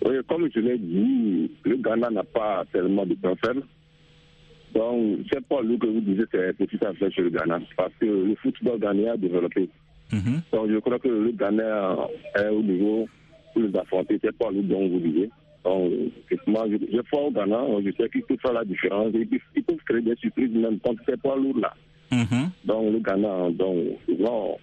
Oui, 0.05 0.15
comme 0.27 0.47
je 0.53 0.59
l'ai 0.59 0.77
dit, 0.77 1.51
le 1.63 1.75
Ghana 1.77 2.09
n'a 2.09 2.23
pas 2.23 2.63
tellement 2.71 3.05
de 3.05 3.15
points 3.15 3.35
faibles. 3.43 3.63
Donc, 4.73 5.19
c'est 5.31 5.45
pas 5.47 5.61
lui 5.61 5.79
que 5.79 5.87
vous 5.87 6.01
disiez, 6.01 6.25
c'est 6.31 6.55
petit 6.57 6.83
à 6.85 6.93
fait 6.93 7.09
chez 7.11 7.23
le 7.23 7.29
Ghana, 7.29 7.59
parce 7.75 7.93
que 7.99 8.05
le 8.05 8.35
football 8.35 8.79
ghanéen 8.79 9.13
a 9.13 9.17
développé. 9.17 9.69
Mm 10.11 10.17
-hmm. 10.17 10.39
Donc, 10.53 10.71
je 10.71 10.79
crois 10.79 10.99
que 10.99 11.07
le 11.07 11.31
Ghana 11.31 11.97
est 12.35 12.49
au 12.49 12.61
niveau 12.61 13.07
pour 13.53 13.61
les 13.63 13.75
affronter, 13.77 14.19
c'est 14.23 14.37
pas 14.37 14.49
lui 14.51 14.61
dont 14.63 14.87
vous 14.87 14.99
disiez. 14.99 15.29
Donc, 15.63 15.91
moi, 16.47 16.65
je, 16.71 16.77
je 16.95 17.01
crois 17.01 17.23
au 17.23 17.31
Ghana, 17.31 17.59
je 17.85 17.91
sais 17.97 18.09
qu'il 18.09 18.23
peut 18.23 18.37
faire 18.41 18.53
la 18.53 18.63
différence, 18.65 19.13
et 19.13 19.25
puis, 19.25 19.41
ils 19.55 19.63
peuvent 19.63 19.77
créer 19.87 20.01
des 20.01 20.15
surprises 20.15 20.51
même 20.51 20.79
contre 20.79 21.01
ces 21.07 21.17
poids 21.17 21.35
lourds-là. 21.35 21.73
Mm 22.11 22.23
-hmm. 22.23 22.45
Donc, 22.65 22.83
le 22.93 22.99
Ghana, 22.99 23.33
donc, 23.51 23.77
bon, 24.25 24.57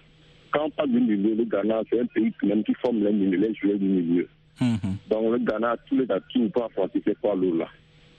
quand 0.51 0.65
on 0.65 0.69
parle 0.71 0.91
du 0.91 0.99
milieu, 0.99 1.35
le 1.35 1.45
Ghana, 1.45 1.81
c'est 1.89 1.99
un 1.99 2.05
pays 2.15 2.31
même 2.43 2.63
qui 2.63 2.73
forme 2.81 3.03
les, 3.03 3.11
milieux, 3.13 3.39
les 3.45 3.53
joueurs 3.55 3.77
du 3.77 3.89
milieu. 3.97 4.27
Mm 4.61 4.75
-hmm. 4.75 4.93
Donc, 5.11 5.23
le 5.33 5.39
Ghana, 5.49 5.69
tous 5.87 5.97
les 6.01 6.09
atouts 6.17 6.49
pour 6.53 6.63
affronter 6.67 7.01
ces 7.05 7.15
poids 7.21 7.35
lourds-là, 7.35 7.67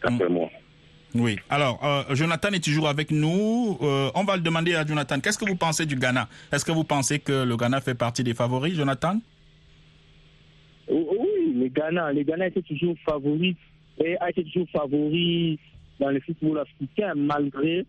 d'après 0.02 0.28
moi. 0.28 0.48
Oui. 1.24 1.36
Alors, 1.48 1.76
euh, 1.82 2.14
Jonathan 2.14 2.50
est 2.56 2.64
toujours 2.68 2.88
avec 2.88 3.10
nous. 3.10 3.78
Euh, 3.80 4.10
on 4.20 4.24
va 4.24 4.36
le 4.36 4.42
demander 4.42 4.74
à 4.74 4.84
Jonathan. 4.84 5.18
Qu'est-ce 5.20 5.38
que 5.38 5.48
vous 5.48 5.56
pensez 5.56 5.86
du 5.86 5.96
Ghana? 5.96 6.28
Est-ce 6.52 6.64
que 6.64 6.72
vous 6.72 6.84
pensez 6.84 7.18
que 7.18 7.44
le 7.50 7.56
Ghana 7.56 7.80
fait 7.80 7.94
partie 7.94 8.22
des 8.28 8.34
favoris, 8.34 8.74
Jonathan? 8.74 9.14
Ghana, 11.76 12.12
le 12.12 12.22
Ghana 12.22 12.46
était 12.48 12.62
toujours 12.62 12.96
favori 13.04 13.56
et 14.02 14.16
a 14.18 14.30
été 14.30 14.44
toujours 14.44 14.68
favori 14.70 15.58
dans 16.00 16.10
le 16.10 16.20
football 16.20 16.58
africain, 16.58 17.14
malgré 17.14 17.84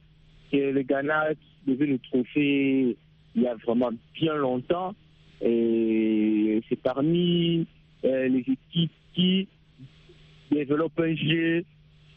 que 0.51 0.57
le 0.57 0.81
Ghana 0.81 1.29
devait 1.65 1.85
le 1.85 1.99
trophée 1.99 2.97
il 3.35 3.43
y 3.43 3.47
a 3.47 3.55
vraiment 3.55 3.91
bien 4.13 4.35
longtemps. 4.35 4.93
Et 5.41 6.61
c'est 6.67 6.81
parmi 6.81 7.67
euh, 8.03 8.27
les 8.27 8.39
équipes 8.39 8.91
qui 9.13 9.47
développent 10.51 10.99
un 10.99 11.15
jeu 11.15 11.63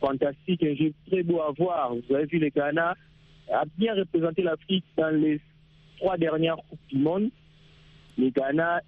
fantastique, 0.01 0.63
un 0.63 0.75
jeu 0.75 0.93
très 1.07 1.23
beau 1.23 1.41
à 1.41 1.53
voir. 1.53 1.95
Vous 1.95 2.15
avez 2.15 2.27
vu, 2.27 2.39
le 2.39 2.49
Ghana 2.49 2.95
a 3.53 3.65
bien 3.77 3.95
représenté 3.95 4.43
l'Afrique 4.43 4.85
dans 4.97 5.15
les 5.15 5.41
trois 5.99 6.17
dernières 6.17 6.57
Coupes 6.57 6.89
du 6.89 6.99
Monde. 6.99 7.31
Le 8.17 8.31
Ghana 8.31 8.81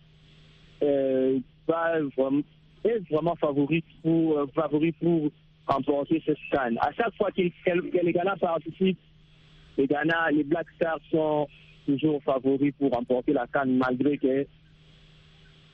euh, 0.82 1.38
va 1.68 2.00
vraiment, 2.16 2.42
est 2.84 2.98
vraiment 3.10 3.36
favori 3.36 3.82
pour, 4.02 4.38
euh, 4.38 4.46
favori 4.54 4.92
pour 4.92 5.30
remporter 5.66 6.22
cette 6.26 6.38
canne. 6.50 6.78
À 6.80 6.92
chaque 6.92 7.14
fois 7.16 7.30
que, 7.30 7.42
les 7.42 8.12
Ghana 8.12 8.36
participent, 8.36 8.98
les 9.78 9.86
Ghana, 9.86 10.30
les 10.32 10.44
Black 10.44 10.66
Stars 10.76 10.98
sont 11.10 11.48
toujours 11.86 12.22
favoris 12.22 12.72
pour 12.78 12.90
remporter 12.92 13.32
la 13.32 13.46
canne, 13.46 13.76
malgré 13.76 14.18
qu'ils 14.18 14.46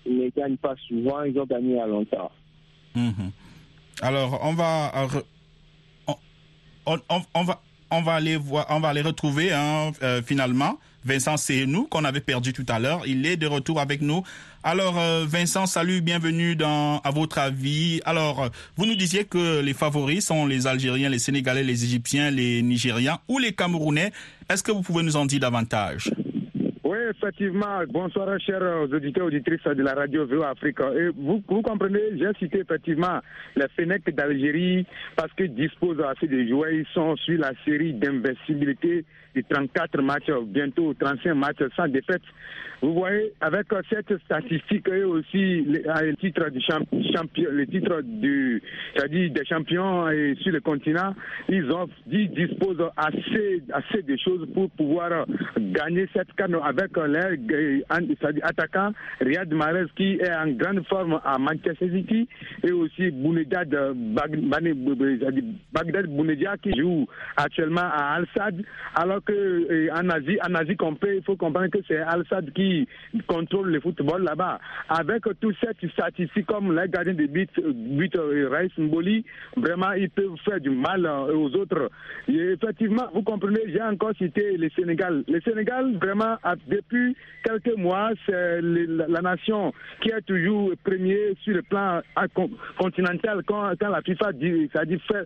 ne 0.07 0.29
gagnent 0.31 0.57
pas 0.57 0.75
souvent, 0.87 1.23
ils 1.23 1.39
ont 1.39 1.47
gagné 1.47 1.81
à 1.81 1.87
longtemps. 1.87 2.31
Mm 2.95 3.11
-hmm. 3.11 3.31
Alors, 4.03 4.39
on 4.43 4.55
va, 4.55 4.93
on, 6.07 6.99
on, 7.11 7.21
on, 7.35 7.43
va, 7.45 7.61
on 7.91 8.03
va 8.03 8.15
aller 8.15 8.37
voir, 8.37 8.67
on 8.71 8.81
va 8.81 8.89
aller 8.89 9.03
retrouver 9.03 9.53
hein, 9.53 9.93
euh, 10.03 10.23
finalement 10.25 10.79
Vincent 11.05 11.37
nous 11.67 11.85
qu'on 11.85 12.05
avait 12.05 12.21
perdu 12.21 12.53
tout 12.53 12.67
à 12.69 12.79
l'heure. 12.79 13.03
Il 13.07 13.25
est 13.25 13.37
de 13.37 13.47
retour 13.47 13.81
avec 13.81 14.03
nous. 14.03 14.23
Alors 14.63 14.99
euh, 14.99 15.25
Vincent, 15.27 15.67
salut, 15.67 16.01
bienvenue 16.03 16.55
dans 16.57 16.99
à 16.99 17.11
votre 17.11 17.39
avis. 17.39 18.01
Alors 18.05 18.51
vous 18.77 18.85
nous 18.85 18.97
disiez 18.97 19.25
que 19.25 19.61
les 19.61 19.75
favoris 19.75 20.27
sont 20.27 20.45
les 20.47 20.67
Algériens, 20.67 21.09
les 21.09 21.19
Sénégalais, 21.19 21.63
les 21.63 21.85
Égyptiens, 21.85 22.31
les 22.31 22.63
Nigériens 22.63 23.21
ou 23.29 23.39
les 23.39 23.53
Camerounais. 23.53 24.13
Est-ce 24.51 24.63
que 24.63 24.73
vous 24.73 24.83
pouvez 24.83 25.03
nous 25.03 25.17
en 25.17 25.25
dire 25.25 25.41
davantage? 25.41 26.11
Oui, 26.89 26.97
effectivement. 27.11 27.85
Bonsoir, 27.91 28.41
chers 28.41 28.63
auditeurs 28.91 29.27
auditrices 29.27 29.63
de 29.63 29.83
la 29.83 29.93
radio 29.93 30.25
VO 30.25 30.43
Afrique. 30.43 30.81
Et 30.81 31.09
vous, 31.09 31.43
vous 31.47 31.61
comprenez, 31.61 32.01
j'ai 32.17 32.33
cité 32.39 32.61
effectivement 32.61 33.21
les 33.57 33.67
Fenech 33.77 34.09
d'Algérie 34.15 34.87
parce 35.15 35.31
qu'ils 35.35 35.55
disposent 35.55 36.01
assez 36.01 36.27
de 36.27 36.49
joueurs. 36.49 36.71
Ils 36.71 36.87
sont 36.95 37.15
sur 37.17 37.39
la 37.39 37.53
série 37.67 37.93
d'invincibilité 37.93 39.05
de 39.43 39.55
34 39.55 40.03
matchs, 40.03 40.31
bientôt 40.47 40.95
35 40.95 41.35
matchs 41.35 41.63
sans 41.77 41.89
défaite. 41.89 42.23
Vous 42.81 42.95
voyez, 42.95 43.33
avec 43.41 43.67
cette 43.91 44.17
statistique 44.25 44.87
et 44.89 45.03
aussi 45.03 45.65
le 45.67 46.15
titre 46.15 46.49
du 46.51 46.61
champion, 46.61 47.51
le 47.51 47.67
titre 47.67 48.03
du, 48.05 48.63
c'est-à-dire 48.95 49.33
des 49.33 49.45
champions 49.47 50.09
et 50.09 50.37
sur 50.41 50.53
le 50.53 50.61
continent, 50.61 51.13
ils, 51.49 51.69
ont, 51.73 51.89
ils 52.09 52.31
disposent 52.31 52.89
assez, 52.97 53.63
assez 53.73 54.03
de 54.03 54.17
choses 54.17 54.47
pour 54.55 54.71
pouvoir 54.71 55.27
gagner 55.59 56.09
cette 56.15 56.33
canne 56.35 56.55
avec 56.63 56.97
leur 56.97 57.33
attaquant 58.43 58.93
Riyad 59.21 59.53
Mahrez 59.53 59.87
qui 59.97 60.15
est 60.21 60.33
en 60.33 60.53
grande 60.53 60.87
forme 60.87 61.21
à 61.25 61.37
Manchester 61.39 61.91
City 61.93 62.29
et 62.63 62.71
aussi 62.71 63.11
Bagdad 65.73 66.07
Bounedjad 66.07 66.61
qui 66.61 66.79
joue 66.79 67.07
actuellement 67.37 67.81
à 67.81 68.15
Al-Sad 68.17 68.63
alors 68.95 69.21
que 69.29 69.91
en 69.93 70.09
Asie, 70.09 70.39
en 70.49 70.55
Asie 70.55 70.77
complet, 70.77 71.19
il 71.19 71.23
faut 71.23 71.37
comprendre 71.37 71.69
que 71.69 71.79
c'est 71.87 71.99
Al-Sad 71.99 72.53
qui 72.53 72.89
contrôle 73.27 73.71
le 73.71 73.81
football 73.81 74.23
là-bas. 74.23 74.59
Avec 74.89 75.23
toutes 75.41 75.57
ces 75.61 75.89
statistiques 75.89 76.47
comme 76.47 76.75
les 76.75 76.89
gardiens 76.89 77.15
de 77.15 77.27
but, 77.27 77.51
but 77.57 78.17
euh, 78.17 78.49
Raïs 78.51 78.73
Mboli, 78.79 79.25
vraiment, 79.57 79.93
ils 79.93 80.11
peuvent 80.11 80.37
faire 80.45 80.61
du 80.61 80.71
mal 80.71 81.05
euh, 81.05 81.35
aux 81.35 81.55
autres. 81.57 81.91
Effectivement, 82.29 83.09
vous 83.15 83.23
comprenez, 83.23 83.61
j'ai 83.69 83.83
encore 83.83 84.13
cité 84.17 84.57
le 84.57 84.71
Sénégal. 84.71 85.25
Le 85.29 85.41
Sénégal, 85.43 85.97
vraiment, 86.01 86.37
depuis 86.67 87.17
quelques 87.45 87.77
mois, 87.77 88.11
c'est 88.27 88.61
la 88.63 89.21
nation 89.21 89.73
qui 90.01 90.11
est 90.11 90.23
toujours 90.23 90.73
premier 90.85 91.35
sur 91.43 91.55
le 91.55 91.63
plan 91.63 92.01
continental 92.79 93.43
quand, 93.47 93.73
la 93.81 94.03
FIFA 94.03 94.33
dit, 94.33 94.71
dit 94.87 94.99
fait, 95.07 95.25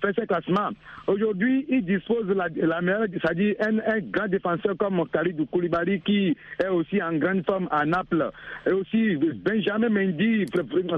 fait 0.00 0.20
ses 0.20 0.26
classements. 0.26 0.70
Aujourd'hui, 1.06 1.66
il 1.68 1.84
dispose 1.84 2.26
de 2.26 2.34
la 2.34 2.80
meilleure, 2.80 3.07
c'est-à-dire 3.12 3.54
un, 3.60 4.00
grand 4.00 4.28
défenseur 4.28 4.76
comme 4.78 5.04
Khalid 5.12 5.48
Koulibaly 5.50 6.00
qui 6.00 6.36
est 6.62 6.68
aussi 6.68 7.02
en 7.02 7.14
grande 7.14 7.44
forme 7.44 7.68
à 7.70 7.84
Naples. 7.84 8.30
Et 8.66 8.72
aussi 8.72 9.16
Benjamin 9.16 9.88
Mendy, 9.88 10.44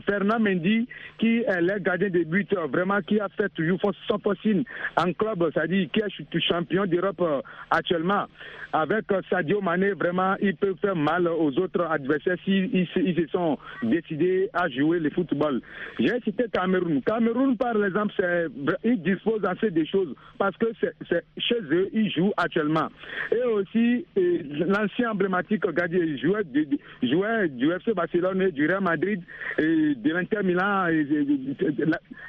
Fernand 0.07 0.41
Mendy, 0.41 0.87
qui 1.19 1.39
est 1.39 1.61
le 1.61 1.79
gardien 1.79 2.11
de 2.11 2.25
but, 2.25 2.53
vraiment 2.73 3.01
qui 3.01 3.21
a 3.21 3.29
fait 3.29 3.49
toujours 3.55 3.81
son 4.09 4.19
possible 4.19 4.65
en 4.97 5.13
club, 5.13 5.51
c'est-à-dire 5.55 5.89
qui 5.93 6.01
est 6.01 6.41
champion 6.41 6.87
d'Europe 6.87 7.21
euh, 7.21 7.41
actuellement. 7.71 8.27
Avec 8.73 9.07
Sadio 9.29 9.61
Mané, 9.61 9.93
vraiment, 9.95 10.37
il 10.41 10.55
peut 10.55 10.77
faire 10.81 10.95
mal 10.95 11.27
aux 11.27 11.51
autres 11.59 11.83
adversaires 11.91 12.37
s'ils 12.45 12.87
se 12.95 13.27
sont 13.33 13.59
décidés 13.83 14.49
à 14.53 14.69
jouer 14.69 15.01
le 15.01 15.11
football. 15.11 15.61
J'ai 15.99 16.21
cité 16.21 16.45
Cameroun. 16.53 17.03
Cameroun, 17.03 17.57
par 17.57 17.85
exemple, 17.85 18.15
ils 18.85 19.03
disposent 19.03 19.45
assez 19.45 19.73
de 19.73 19.85
choses 19.85 20.15
parce 20.39 20.57
que 20.57 20.67
c'est 20.81 21.25
chez 21.39 21.61
eux, 21.73 21.91
jouent 22.09 22.33
actuellement. 22.37 22.89
Et 23.33 23.43
aussi, 23.43 24.07
l'ancien 24.17 25.11
emblématique 25.11 25.67
gardien 25.73 26.17
joueur, 26.17 26.43
joueur 27.03 27.49
du 27.49 27.71
FC 27.71 27.93
Barcelone, 27.93 28.51
du 28.51 28.67
Real 28.67 28.83
Madrid, 28.83 29.21
et 29.59 29.95
de 29.95 30.13
l'Inter 30.13 30.43
Milan, 30.43 30.87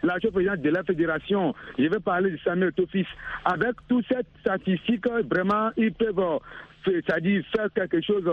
la 0.04 0.20
président 0.20 0.56
de 0.58 0.70
la 0.70 0.84
fédération. 0.84 1.54
Je 1.78 1.84
vais 1.84 2.00
parler 2.00 2.32
de 2.32 2.38
Samuel 2.44 2.74
Tofis. 2.74 3.06
Avec 3.46 3.76
toutes 3.88 4.06
ces 4.08 4.22
statistiques, 4.42 5.08
vraiment, 5.30 5.70
ils 5.78 5.94
peuvent 5.94 6.40
c'est-à-dire 6.86 7.44
faire 7.56 7.68
quelque 7.74 8.02
chose 8.02 8.24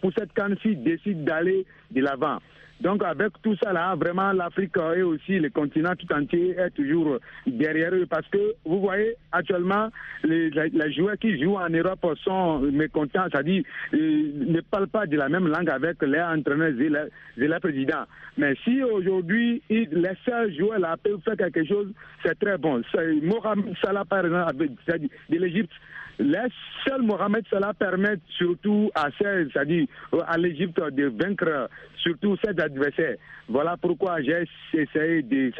pour 0.00 0.12
cette 0.16 0.32
canne 0.32 0.56
décide 0.64 1.24
d'aller 1.24 1.66
de 1.90 2.00
l'avant. 2.00 2.38
Donc 2.80 3.02
avec 3.02 3.32
tout 3.42 3.56
ça 3.62 3.72
là, 3.72 3.94
vraiment 3.96 4.32
l'Afrique 4.32 4.76
et 4.96 5.02
aussi 5.02 5.38
le 5.40 5.50
continent 5.50 5.94
tout 5.98 6.12
entier 6.12 6.56
est 6.56 6.70
toujours 6.70 7.18
derrière 7.46 7.92
eux 7.92 8.06
parce 8.08 8.26
que 8.28 8.54
vous 8.64 8.80
voyez 8.80 9.14
actuellement 9.32 9.88
les, 10.22 10.50
joueurs 10.92 11.18
qui 11.18 11.42
jouent 11.42 11.56
en 11.56 11.68
Europe 11.68 12.06
sont 12.22 12.60
mécontents, 12.60 13.26
c'est-à-dire 13.32 13.64
euh, 13.94 14.32
ne 14.46 14.60
parlent 14.60 14.88
pas 14.88 15.06
de 15.06 15.16
la 15.16 15.28
même 15.28 15.48
langue 15.48 15.70
avec 15.70 16.00
les 16.02 16.20
entraîneurs 16.20 16.68
et 16.68 16.90
les, 17.36 17.58
présidents. 17.60 18.04
Mais 18.36 18.54
si 18.62 18.82
aujourd'hui 18.82 19.60
les 19.68 20.16
seuls 20.24 20.54
joueurs 20.56 20.78
là 20.78 20.96
peuvent 21.02 21.20
faire 21.24 21.36
quelque 21.36 21.64
chose, 21.64 21.88
c'est 22.24 22.38
très 22.38 22.58
bon. 22.58 22.82
Mohamed 23.22 23.74
Salah 23.82 24.04
par 24.04 24.24
exemple 24.24 24.54
de 24.56 25.36
l'Égypte 25.36 25.72
les 26.18 26.48
seuls 26.86 27.02
Mohamed 27.02 27.44
Salah 27.48 27.74
permettent 27.74 28.20
surtout 28.36 28.90
à, 28.94 29.08
c'est-à-dire 29.18 29.86
à 30.26 30.36
l'Égypte 30.36 30.80
de 30.92 31.06
vaincre 31.06 31.68
surtout 32.02 32.36
ses 32.44 32.60
adversaires. 32.60 33.16
Voilà 33.48 33.76
pourquoi 33.76 34.20
j'ai 34.22 34.44
essayé 34.74 35.22
de, 35.22 35.52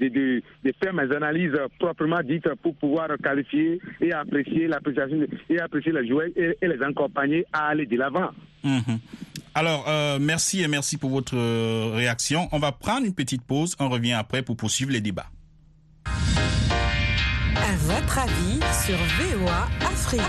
de, 0.00 0.42
de, 0.64 0.72
faire 0.82 0.94
mes 0.94 1.14
analyses 1.14 1.56
proprement 1.78 2.20
dites 2.22 2.48
pour 2.62 2.74
pouvoir 2.76 3.08
qualifier 3.22 3.80
et 4.00 4.12
apprécier 4.12 4.66
l'appréciation 4.66 5.26
et 5.48 5.60
apprécier 5.60 5.92
les 5.92 6.08
joueurs 6.08 6.28
et, 6.36 6.56
les 6.62 6.82
accompagner 6.82 7.44
à 7.52 7.68
aller 7.68 7.86
de 7.86 7.96
l'avant. 7.96 8.30
Mhm. 8.64 8.98
Alors, 9.54 9.84
euh, 9.88 10.18
merci 10.20 10.62
et 10.62 10.68
merci 10.68 10.96
pour 10.96 11.10
votre 11.10 11.36
euh, 11.36 11.90
réaction. 11.94 12.48
On 12.52 12.58
va 12.58 12.72
prendre 12.72 13.04
une 13.06 13.14
petite 13.14 13.42
pause. 13.42 13.74
On 13.80 13.88
revient 13.88 14.12
après 14.12 14.42
pour 14.42 14.56
poursuivre 14.56 14.92
les 14.92 15.00
débats 15.00 15.26
votre 17.84 18.18
avis 18.18 18.60
sur 18.84 18.96
VOA 18.96 19.68
Afrique. 19.86 20.20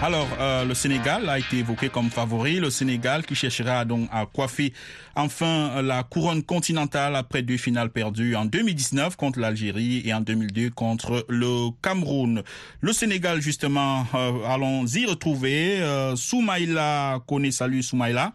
Alors, 0.00 0.28
euh, 0.38 0.64
le 0.64 0.74
Sénégal 0.74 1.28
a 1.28 1.40
été 1.40 1.58
évoqué 1.58 1.88
comme 1.88 2.08
favori. 2.08 2.60
Le 2.60 2.70
Sénégal 2.70 3.26
qui 3.26 3.34
cherchera 3.34 3.84
donc 3.84 4.08
à 4.12 4.26
coiffer 4.26 4.72
enfin 5.16 5.82
la 5.82 6.04
couronne 6.04 6.44
continentale 6.44 7.16
après 7.16 7.42
deux 7.42 7.56
finales 7.56 7.90
perdues 7.90 8.36
en 8.36 8.44
2019 8.44 9.16
contre 9.16 9.40
l'Algérie 9.40 10.02
et 10.04 10.14
en 10.14 10.20
2002 10.20 10.70
contre 10.70 11.26
le 11.28 11.70
Cameroun. 11.82 12.42
Le 12.80 12.92
Sénégal, 12.92 13.40
justement, 13.40 14.04
euh, 14.14 14.32
allons 14.46 14.86
y 14.86 15.04
retrouver 15.04 15.80
euh, 15.80 16.14
Soumaïla 16.14 17.18
Kone. 17.26 17.50
Salut 17.50 17.82
Soumaïla. 17.82 18.34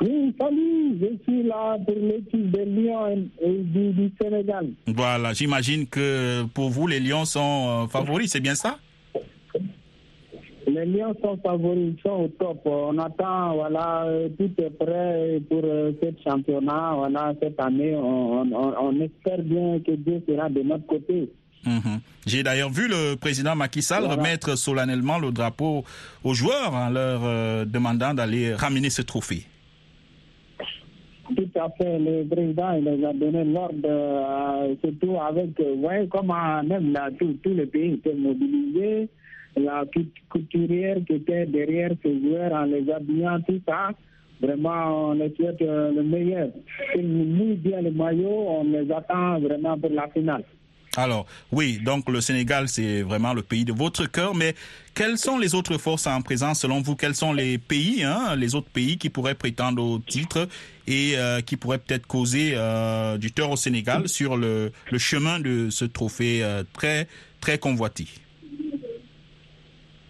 Oui, 0.00 0.34
salut, 0.38 0.61
je 1.00 1.22
suis 1.24 1.42
là 1.42 1.76
pour 1.84 1.94
l'équipe 1.96 2.50
des 2.50 2.64
Lions 2.64 3.28
et 3.40 3.58
du, 3.58 4.12
Sénégal. 4.20 4.68
Voilà, 4.86 5.32
j'imagine 5.32 5.86
que 5.86 6.44
pour 6.54 6.70
vous, 6.70 6.86
les 6.86 7.00
Lions 7.00 7.24
sont 7.24 7.84
euh, 7.84 7.86
favoris, 7.86 8.30
c'est 8.30 8.40
bien 8.40 8.54
ça? 8.54 8.78
Les 10.66 10.86
Lions 10.86 11.14
sont 11.22 11.38
favoris, 11.42 11.94
ils 11.96 12.02
sont 12.02 12.24
au 12.24 12.28
top. 12.28 12.60
On 12.64 12.96
attend, 12.98 13.54
voilà, 13.54 14.06
tout 14.38 14.50
est 14.58 14.70
prêt 14.70 15.40
pour 15.48 15.60
euh, 15.64 15.92
ce 16.02 16.08
championnat. 16.30 16.94
Voilà, 16.96 17.34
cette 17.42 17.60
année, 17.60 17.94
on, 17.96 18.92
espère 19.00 19.42
bien 19.42 19.80
que 19.80 19.92
Dieu 19.92 20.22
sera 20.28 20.48
de 20.48 20.62
notre 20.62 20.86
côté. 20.86 21.30
Mhm. 21.66 22.00
J'ai 22.26 22.42
d'ailleurs 22.42 22.70
vu 22.70 22.88
le 22.88 23.14
président 23.16 23.54
Macky 23.54 23.82
Sall 23.82 24.04
remettre 24.04 24.56
solennellement 24.56 25.18
le 25.18 25.30
drapeau 25.30 25.84
aux 26.24 26.34
joueurs 26.34 26.74
en 26.74 26.88
leur 26.90 27.20
euh, 27.24 27.64
demandant 27.64 28.14
d'aller 28.14 28.54
ramener 28.54 28.90
ce 28.90 29.02
trophée. 29.02 29.46
Tout 31.28 31.50
à 31.54 31.68
fait. 31.70 31.98
Le 31.98 32.24
président 32.24 32.72
il 32.72 32.84
les 32.84 33.04
a 33.04 33.12
donné 33.12 33.44
l'ordre, 33.44 33.78
euh, 33.84 34.74
surtout 34.82 35.16
avec, 35.20 35.50
vous 35.60 35.80
voyez 35.80 36.08
comment 36.08 36.62
même 36.62 36.92
là, 36.92 37.10
tous 37.18 37.36
les 37.46 37.66
pays 37.66 37.94
étaient 37.94 38.14
mobilisés. 38.14 39.08
La 39.56 39.84
couturière 40.30 40.96
qui 41.06 41.14
était 41.14 41.44
derrière 41.46 41.90
ces 42.02 42.20
joueurs 42.20 42.52
en 42.54 42.64
les 42.64 42.90
habillant, 42.90 43.38
tout 43.46 43.60
ça. 43.68 43.90
Vraiment, 44.40 45.10
on 45.10 45.12
les 45.12 45.32
souhaite 45.36 45.60
euh, 45.62 45.92
le 45.92 46.02
meilleur. 46.02 46.48
Ils 46.96 47.06
mouillent 47.06 47.56
bien 47.56 47.80
le 47.82 47.92
maillot, 47.92 48.46
on 48.48 48.64
les 48.64 48.90
attend 48.90 49.38
vraiment 49.38 49.78
pour 49.78 49.90
la 49.90 50.08
finale. 50.08 50.42
Alors, 50.96 51.24
oui, 51.52 51.78
donc 51.82 52.08
le 52.10 52.20
Sénégal, 52.20 52.68
c'est 52.68 53.00
vraiment 53.00 53.32
le 53.32 53.42
pays 53.42 53.64
de 53.64 53.72
votre 53.72 54.04
cœur, 54.06 54.34
mais 54.34 54.54
quelles 54.94 55.16
sont 55.16 55.38
les 55.38 55.54
autres 55.54 55.78
forces 55.78 56.06
en 56.06 56.20
présence 56.20 56.60
selon 56.60 56.82
vous? 56.82 56.96
Quels 56.96 57.14
sont 57.14 57.32
les 57.32 57.56
pays, 57.56 58.04
hein, 58.04 58.36
les 58.36 58.54
autres 58.54 58.68
pays 58.68 58.98
qui 58.98 59.08
pourraient 59.08 59.34
prétendre 59.34 59.82
au 59.82 59.98
titre 59.98 60.48
et 60.86 61.12
euh, 61.16 61.40
qui 61.40 61.56
pourraient 61.56 61.78
peut-être 61.78 62.06
causer 62.06 62.52
euh, 62.54 63.16
du 63.16 63.32
tort 63.32 63.52
au 63.52 63.56
Sénégal 63.56 64.06
sur 64.06 64.36
le, 64.36 64.70
chemin 64.98 65.40
de 65.40 65.70
ce 65.70 65.86
trophée 65.86 66.44
euh, 66.44 66.62
très, 66.74 67.08
très 67.40 67.58
convoité? 67.58 68.06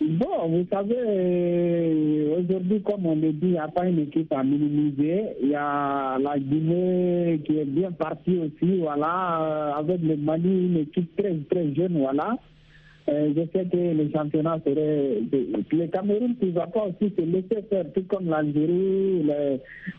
Bon, 0.08 0.48
vous 0.48 0.66
savez, 0.70 0.96
euh, 0.98 2.40
aujourd'hui, 2.40 2.82
comme 2.82 3.06
on 3.06 3.14
le 3.14 3.32
dit, 3.32 3.38
il 3.42 3.50
n'y 3.52 3.58
a 3.58 3.68
pas 3.68 3.86
une 3.86 4.00
équipe 4.00 4.32
à 4.32 4.42
minimiser. 4.42 5.22
Il 5.40 5.50
y 5.50 5.54
a 5.54 6.18
la 6.18 6.38
Guinée 6.38 7.40
qui 7.44 7.58
est 7.58 7.64
bien 7.64 7.92
partie 7.92 8.36
aussi, 8.38 8.78
voilà, 8.78 9.42
euh, 9.42 9.72
avec 9.78 10.02
le 10.02 10.16
Mali, 10.16 10.66
une 10.66 10.78
équipe 10.78 11.14
très, 11.16 11.34
très 11.48 11.72
jeune, 11.74 11.98
voilà. 11.98 12.36
Euh, 13.08 13.32
je 13.36 13.42
sais 13.52 13.64
que 13.66 13.76
le 13.76 14.10
championnat 14.12 14.58
serait. 14.64 15.20
Le 15.30 15.86
Cameroun 15.86 16.34
ne 16.40 16.50
va 16.50 16.66
pas 16.66 16.86
aussi 16.86 17.12
se 17.16 17.22
laisser 17.22 17.62
faire, 17.70 17.84
tout 17.92 18.04
comme 18.08 18.28
l'Algérie, 18.28 19.22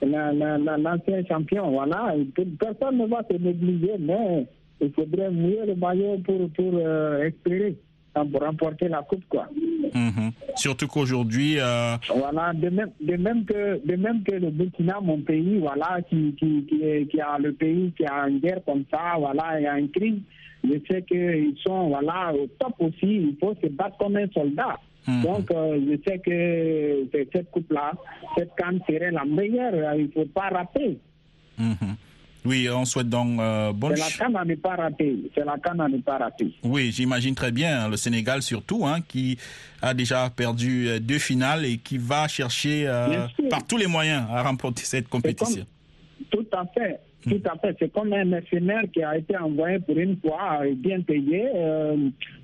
l'ancien 0.02 1.26
champion, 1.30 1.72
voilà. 1.72 2.14
Personne 2.60 2.98
ne 2.98 3.06
va 3.08 3.24
se 3.30 3.38
négliger, 3.38 3.96
mais 4.00 4.48
il 4.82 4.92
faudrait 4.92 5.32
mouiller 5.32 5.66
le 5.66 5.76
maillot 5.76 6.18
pour, 6.26 6.50
pour 6.50 6.74
euh, 6.74 7.24
espérer, 7.24 7.76
remporter 8.16 8.88
la 8.90 9.02
coupe, 9.02 9.24
quoi. 9.30 9.48
Mhm. 9.94 10.32
Surtout 10.56 10.88
qu'aujourd'hui, 10.88 11.60
euh, 11.60 11.96
Voilà, 12.16 12.54
de 12.54 12.70
même, 12.70 12.90
de 13.02 13.16
même 13.16 13.46
que 13.46 13.86
de 13.86 13.96
même 13.96 14.24
que 14.24 14.34
le 14.36 14.50
Burkina, 14.50 15.00
mon 15.02 15.20
pays, 15.22 15.58
voilà, 15.60 16.00
qui, 16.10 16.34
qui, 16.40 16.66
qui, 16.68 16.82
est- 16.84 17.06
qui 17.12 17.20
a 17.22 17.38
le 17.38 17.54
pays 17.54 17.92
qui 17.98 18.06
a 18.06 18.28
une 18.28 18.40
guerre 18.40 18.62
comme 18.66 18.86
ça, 18.92 19.16
voilà, 19.20 19.60
il 19.60 19.64
y 19.64 19.68
a 19.68 19.78
une 19.78 19.90
crise. 19.92 20.20
Je 20.64 20.80
sais 20.90 21.02
qu'ils 21.04 21.56
sont 21.66 21.90
voilà 21.90 22.34
au 22.34 22.48
top 22.60 22.74
aussi. 22.80 22.96
Il 23.04 23.36
faut 23.40 23.54
se 23.62 23.68
battre 23.68 23.98
comme 23.98 24.16
un 24.16 24.28
soldat. 24.34 24.80
Mhm. 25.08 25.22
Donc, 25.24 25.52
euh, 25.52 25.78
je 25.86 25.98
sais 26.10 26.18
que 26.20 27.26
cette 27.34 27.52
coupe-là, 27.52 27.92
cette 28.38 28.56
canne 28.56 28.80
serait 28.88 29.12
la 29.12 29.26
meilleure. 29.26 29.96
Il 29.96 30.06
ne 30.06 30.12
faut 30.12 30.26
pas 30.34 30.48
rater. 30.50 30.98
mhm. 31.60 31.96
Oui, 32.46 32.68
on 32.70 32.86
souhaite 32.86 33.10
donc 33.10 33.40
euh, 33.40 33.72
bonne 33.72 33.96
C'est 33.96 34.20
la 34.20 34.26
canne 34.26 34.36
à 34.36 34.46
ne 34.46 34.56
pas 34.56 34.76
rater. 34.76 35.16
C'est 35.34 35.46
la 35.46 35.58
canne 35.58 35.80
à 35.80 35.88
ne 35.88 35.98
pas 35.98 36.18
rater. 36.18 36.54
Oui, 36.64 36.92
j'imagine 36.92 37.36
très 37.36 37.52
bien 37.52 37.88
le 37.88 37.98
Sénégal 37.98 38.42
surtout, 38.42 38.86
hein, 38.86 38.98
qui 39.08 39.38
a 39.82 39.94
déjà 39.94 40.30
perdu 40.30 40.88
euh, 40.88 41.00
deux 41.00 41.20
finales 41.20 41.66
et 41.66 41.78
qui 41.78 41.98
va 41.98 42.28
chercher 42.28 42.86
euh, 42.88 43.28
par 43.50 43.66
tous 43.66 43.78
les 43.78 43.88
moyens 43.88 44.24
à 44.30 44.44
remporter 44.44 44.84
cette 44.84 45.08
compétition. 45.08 45.66
Tout 46.32 46.46
à 46.52 46.66
fait. 46.74 47.00
Tout 47.24 47.42
à 47.46 47.58
fait. 47.58 47.76
C'est 47.80 47.94
comme 47.94 48.12
un 48.12 48.26
mercenaire 48.26 48.84
qui 48.92 49.02
a 49.02 49.18
été 49.18 49.38
envoyé 49.38 49.80
pour 49.80 49.98
une 49.98 50.18
fois 50.18 50.68
et 50.68 50.74
bien 50.74 51.00
payé. 51.02 51.48
Euh, 51.56 51.96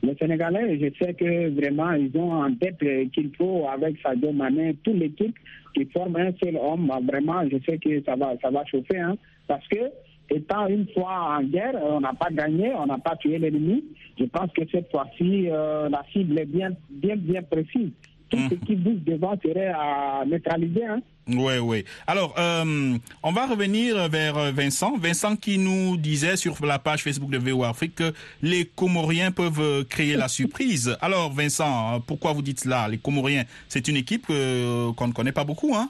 les 0.01 0.15
Sénégalais, 0.15 0.79
je 0.79 1.03
sais 1.03 1.13
que 1.13 1.49
vraiment, 1.49 1.91
ils 1.91 2.15
ont 2.17 2.31
en 2.31 2.53
tête 2.55 2.77
qu'il 3.11 3.31
faut, 3.37 3.67
avec 3.67 3.97
Sadio 4.01 4.31
Mané, 4.31 4.77
toute 4.83 4.95
l'équipe 4.95 5.35
qui 5.73 5.85
forme 5.85 6.15
un 6.15 6.31
seul 6.41 6.57
homme. 6.57 6.91
Vraiment, 7.07 7.41
je 7.49 7.57
sais 7.65 7.77
que 7.77 8.01
ça 8.03 8.15
va, 8.15 8.33
ça 8.41 8.49
va 8.49 8.65
chauffer. 8.65 8.99
Hein, 8.99 9.17
parce 9.47 9.67
que, 9.67 9.91
étant 10.29 10.67
une 10.67 10.87
fois 10.89 11.37
en 11.37 11.43
guerre, 11.43 11.75
on 11.83 12.01
n'a 12.01 12.13
pas 12.13 12.29
gagné, 12.31 12.73
on 12.75 12.85
n'a 12.85 12.97
pas 12.97 13.15
tué 13.15 13.37
l'ennemi. 13.37 13.83
Je 14.19 14.25
pense 14.25 14.51
que 14.51 14.61
cette 14.71 14.91
fois-ci, 14.91 15.49
euh, 15.49 15.89
la 15.89 16.03
cible 16.11 16.39
est 16.39 16.45
bien, 16.45 16.71
bien, 16.89 17.15
bien 17.15 17.41
précise. 17.43 17.91
Tout 18.29 18.37
ce 18.49 18.55
qui 18.65 18.75
bouge 18.75 18.99
devant 19.05 19.35
serait 19.43 19.67
à 19.67 20.23
neutraliser. 20.25 20.85
Hein. 20.85 21.01
Oui, 21.27 21.57
oui. 21.61 21.85
Alors, 22.07 22.33
euh, 22.39 22.97
on 23.21 23.31
va 23.31 23.45
revenir 23.45 24.09
vers 24.09 24.37
euh, 24.37 24.51
Vincent. 24.51 24.97
Vincent 24.97 25.35
qui 25.35 25.59
nous 25.59 25.95
disait 25.95 26.37
sur 26.37 26.65
la 26.65 26.79
page 26.79 27.03
Facebook 27.03 27.29
de 27.29 27.37
VO 27.37 27.63
Afrique 27.63 27.95
que 27.95 28.13
les 28.41 28.65
Comoriens 28.65 29.31
peuvent 29.31 29.61
euh, 29.61 29.83
créer 29.83 30.15
la 30.15 30.27
surprise. 30.27 30.97
Alors, 31.01 31.31
Vincent, 31.31 32.01
pourquoi 32.07 32.33
vous 32.33 32.41
dites 32.41 32.61
cela? 32.61 32.87
Les 32.87 32.97
Comoriens, 32.97 33.43
c'est 33.67 33.87
une 33.87 33.97
équipe 33.97 34.25
euh, 34.31 34.91
qu'on 34.93 35.07
ne 35.07 35.13
connaît 35.13 35.31
pas 35.31 35.43
beaucoup, 35.43 35.75
hein? 35.75 35.89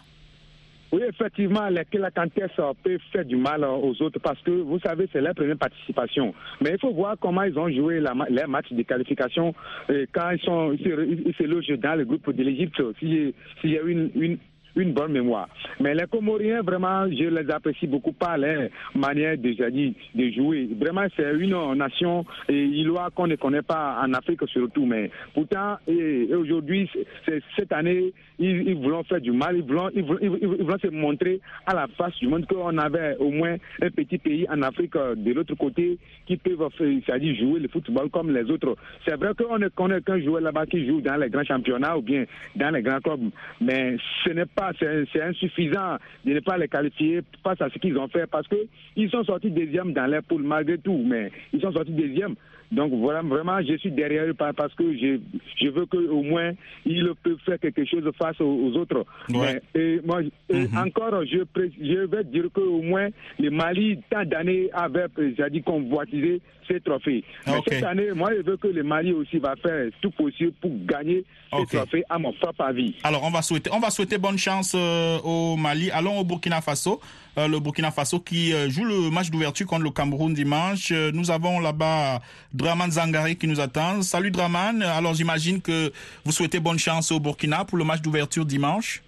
Oui, 0.91 1.01
effectivement, 1.07 1.67
les 1.69 1.85
la 1.99 2.11
Cantes 2.11 2.33
peut 2.83 2.97
faire 3.11 3.25
du 3.25 3.35
mal 3.35 3.63
aux 3.63 4.01
autres 4.01 4.19
parce 4.19 4.41
que, 4.41 4.51
vous 4.51 4.79
savez, 4.79 5.07
c'est 5.11 5.21
leur 5.21 5.35
première 5.35 5.57
participation. 5.57 6.33
Mais 6.61 6.71
il 6.71 6.79
faut 6.79 6.91
voir 6.93 7.15
comment 7.19 7.43
ils 7.43 7.57
ont 7.59 7.69
joué 7.69 7.99
la, 7.99 8.13
les 8.29 8.45
matchs 8.47 8.71
de 8.71 8.81
qualification 8.81 9.53
quand 9.87 10.31
ils, 10.31 10.39
sont, 10.39 10.71
ils, 10.73 10.83
se, 10.83 11.27
ils 11.27 11.35
se 11.35 11.43
logent 11.43 11.79
dans 11.79 11.95
le 11.95 12.05
groupe 12.05 12.31
de 12.31 12.43
l'Égypte, 12.43 12.81
s'il 12.99 13.33
y 13.63 13.77
a 13.77 13.81
une, 13.81 14.09
une, 14.15 14.37
une 14.79 14.93
bonne 14.93 15.11
mémoire. 15.11 15.47
Mais 15.79 15.93
les 15.93 16.05
Comoriens, 16.07 16.61
vraiment, 16.61 17.05
je 17.07 17.25
les 17.25 17.51
apprécie 17.51 17.87
beaucoup 17.87 18.13
par 18.13 18.37
leur 18.37 18.69
manière 18.95 19.37
de, 19.37 19.49
de 19.51 20.31
jouer. 20.31 20.69
Vraiment, 20.79 21.05
c'est 21.15 21.31
une 21.33 21.73
nation 21.75 22.25
Ilois 22.49 23.09
qu'on 23.13 23.27
ne 23.27 23.35
connaît 23.35 23.61
pas 23.61 23.97
en 24.01 24.13
Afrique 24.13 24.41
surtout. 24.47 24.85
Mais 24.85 25.11
pourtant, 25.33 25.77
aujourd'hui, 26.37 26.89
cette 27.55 27.71
année, 27.71 28.13
ils, 28.39 28.69
ils 28.69 28.75
voulaient 28.75 29.03
faire 29.03 29.21
du 29.21 29.31
mal, 29.31 29.57
ils 29.57 29.63
voulaient, 29.63 29.91
ils, 29.93 30.79
se 30.81 30.87
montrer 30.87 31.41
à 31.65 31.73
la 31.73 31.87
face 31.97 32.15
du 32.19 32.27
monde 32.27 32.45
qu'on 32.47 32.77
avait 32.77 33.17
au 33.17 33.29
moins 33.29 33.55
un 33.81 33.89
petit 33.89 34.17
pays 34.17 34.45
en 34.49 34.61
Afrique 34.61 34.95
euh, 34.95 35.15
de 35.15 35.33
l'autre 35.33 35.55
côté 35.55 35.97
qui 36.25 36.37
peuvent 36.37 36.69
jouer 36.79 37.59
le 37.59 37.67
football 37.67 38.09
comme 38.09 38.31
les 38.31 38.49
autres. 38.49 38.75
C'est 39.05 39.15
vrai 39.15 39.31
qu'on 39.37 39.57
ne 39.57 39.67
connaît 39.69 40.01
qu'un 40.01 40.19
joueur 40.21 40.41
là-bas 40.41 40.65
qui 40.65 40.85
joue 40.87 41.01
dans 41.01 41.17
les 41.17 41.29
grands 41.29 41.43
championnats 41.43 41.97
ou 41.97 42.01
bien 42.01 42.25
dans 42.55 42.69
les 42.73 42.81
grands 42.81 42.99
clubs, 42.99 43.29
mais 43.61 43.97
ce 44.23 44.29
n'est 44.29 44.45
pas, 44.45 44.68
c'est 44.79 45.21
insuffisant 45.21 45.97
de 46.25 46.33
ne 46.33 46.39
pas 46.39 46.57
les 46.57 46.67
qualifier 46.67 47.21
face 47.43 47.61
à 47.61 47.69
ce 47.69 47.77
qu'ils 47.79 47.97
ont 47.97 48.07
fait 48.07 48.27
parce 48.27 48.47
que 48.47 48.55
ils 48.95 49.09
sont 49.09 49.23
sortis 49.23 49.51
deuxième 49.51 49.93
dans 49.93 50.05
les 50.05 50.21
poules 50.21 50.43
malgré 50.43 50.77
tout, 50.77 51.03
mais 51.05 51.31
ils 51.53 51.61
sont 51.61 51.71
sortis 51.71 51.91
deuxième. 51.91 52.35
Donc 52.71 52.91
voilà, 52.93 53.21
vraiment, 53.23 53.59
je 53.67 53.77
suis 53.77 53.91
derrière 53.91 54.25
eux 54.25 54.33
par- 54.35 54.53
parce 54.53 54.73
que 54.75 54.93
je, 54.93 55.19
je 55.59 55.69
veux 55.69 55.85
qu'au 55.87 56.21
moins 56.21 56.51
ils 56.85 57.11
peuvent 57.23 57.37
faire 57.45 57.59
quelque 57.59 57.83
chose 57.85 58.03
face 58.17 58.39
aux, 58.39 58.45
aux 58.45 58.73
autres. 58.77 59.05
Ouais. 59.29 59.59
Mais, 59.73 59.81
et 59.81 60.01
moi, 60.05 60.21
et 60.21 60.53
Mhm. 60.53 60.77
encore, 60.77 61.25
je, 61.25 61.39
je 61.81 62.05
vais 62.05 62.23
dire 62.25 62.45
qu'au 62.53 62.81
moins 62.81 63.09
le 63.39 63.49
Mali, 63.49 63.99
tant 64.09 64.23
d'années, 64.25 64.69
avait, 64.73 65.05
j'ai 65.17 65.49
dit, 65.49 65.61
convoitisé 65.63 66.41
ces 66.67 66.79
trophées. 66.81 67.23
Mais 67.47 67.53
cette 67.67 67.83
année, 67.83 68.11
moi, 68.13 68.29
je 68.37 68.43
veux 68.43 68.57
que 68.57 68.67
le 68.67 68.83
Mali 68.83 69.11
aussi 69.13 69.39
va 69.39 69.55
faire 69.55 69.89
tout 70.01 70.11
possible 70.11 70.51
pour 70.61 70.71
gagner 70.85 71.23
ces 71.51 71.57
Ok. 71.61 71.69
trophées 71.71 72.03
à 72.09 72.19
mon 72.19 72.31
propre 72.33 72.61
avis. 72.61 72.93
Alors, 73.03 73.23
on 73.23 73.31
va 73.31 73.41
souhaiter, 73.41 73.71
on 73.73 73.79
va 73.79 73.89
souhaiter 73.89 74.19
bonne 74.19 74.37
chance 74.37 74.75
euh, 74.77 75.17
au 75.23 75.55
Mali. 75.55 75.89
Allons 75.91 76.19
au 76.19 76.23
Burkina 76.23 76.61
Faso. 76.61 76.99
Euh, 77.39 77.47
le 77.47 77.59
Burkina 77.61 77.89
Faso 77.89 78.19
qui 78.19 78.51
euh, 78.53 78.69
joue 78.69 78.83
le 78.83 79.09
match 79.09 79.29
d'ouverture 79.29 79.65
contre 79.65 79.83
le 79.83 79.91
Cameroun 79.91 80.33
dimanche. 80.33 80.91
Euh, 80.91 81.09
nous 81.13 81.31
avons 81.31 81.61
là-bas 81.61 82.21
Draman 82.53 82.91
Zangari 82.91 83.37
qui 83.37 83.47
nous 83.47 83.61
attend. 83.61 84.01
Salut 84.01 84.29
Draman. 84.29 84.81
Alors, 84.81 85.13
j'imagine 85.13 85.61
que 85.61 85.93
vous 86.25 86.33
souhaitez 86.33 86.59
bonne 86.59 86.79
chance 86.79 87.13
au 87.13 87.19
Burkina 87.21 87.63
pour 87.63 87.77
le 87.77 87.85
match 87.85 88.01
d'ouverture 88.01 88.45
dimanche. 88.45 89.01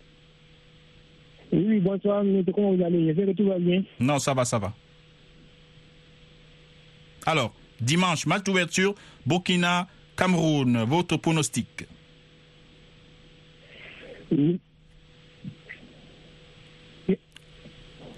Oui, 1.51 1.79
bonsoir, 1.79 2.23
comment 2.55 2.73
vous 2.73 2.81
allez? 2.81 3.07
J'espère 3.07 3.25
que 3.25 3.31
tout 3.33 3.49
va 3.49 3.59
bien. 3.59 3.83
Non, 3.99 4.17
ça 4.17 4.33
va, 4.33 4.45
ça 4.45 4.59
va. 4.59 4.73
Alors, 7.25 7.53
dimanche, 7.81 8.25
match 8.27 8.43
d'ouverture, 8.43 8.95
Burkina, 9.25 9.87
Cameroun. 10.15 10.85
Votre 10.85 11.17
pronostic? 11.17 11.85
Oui. 14.31 14.61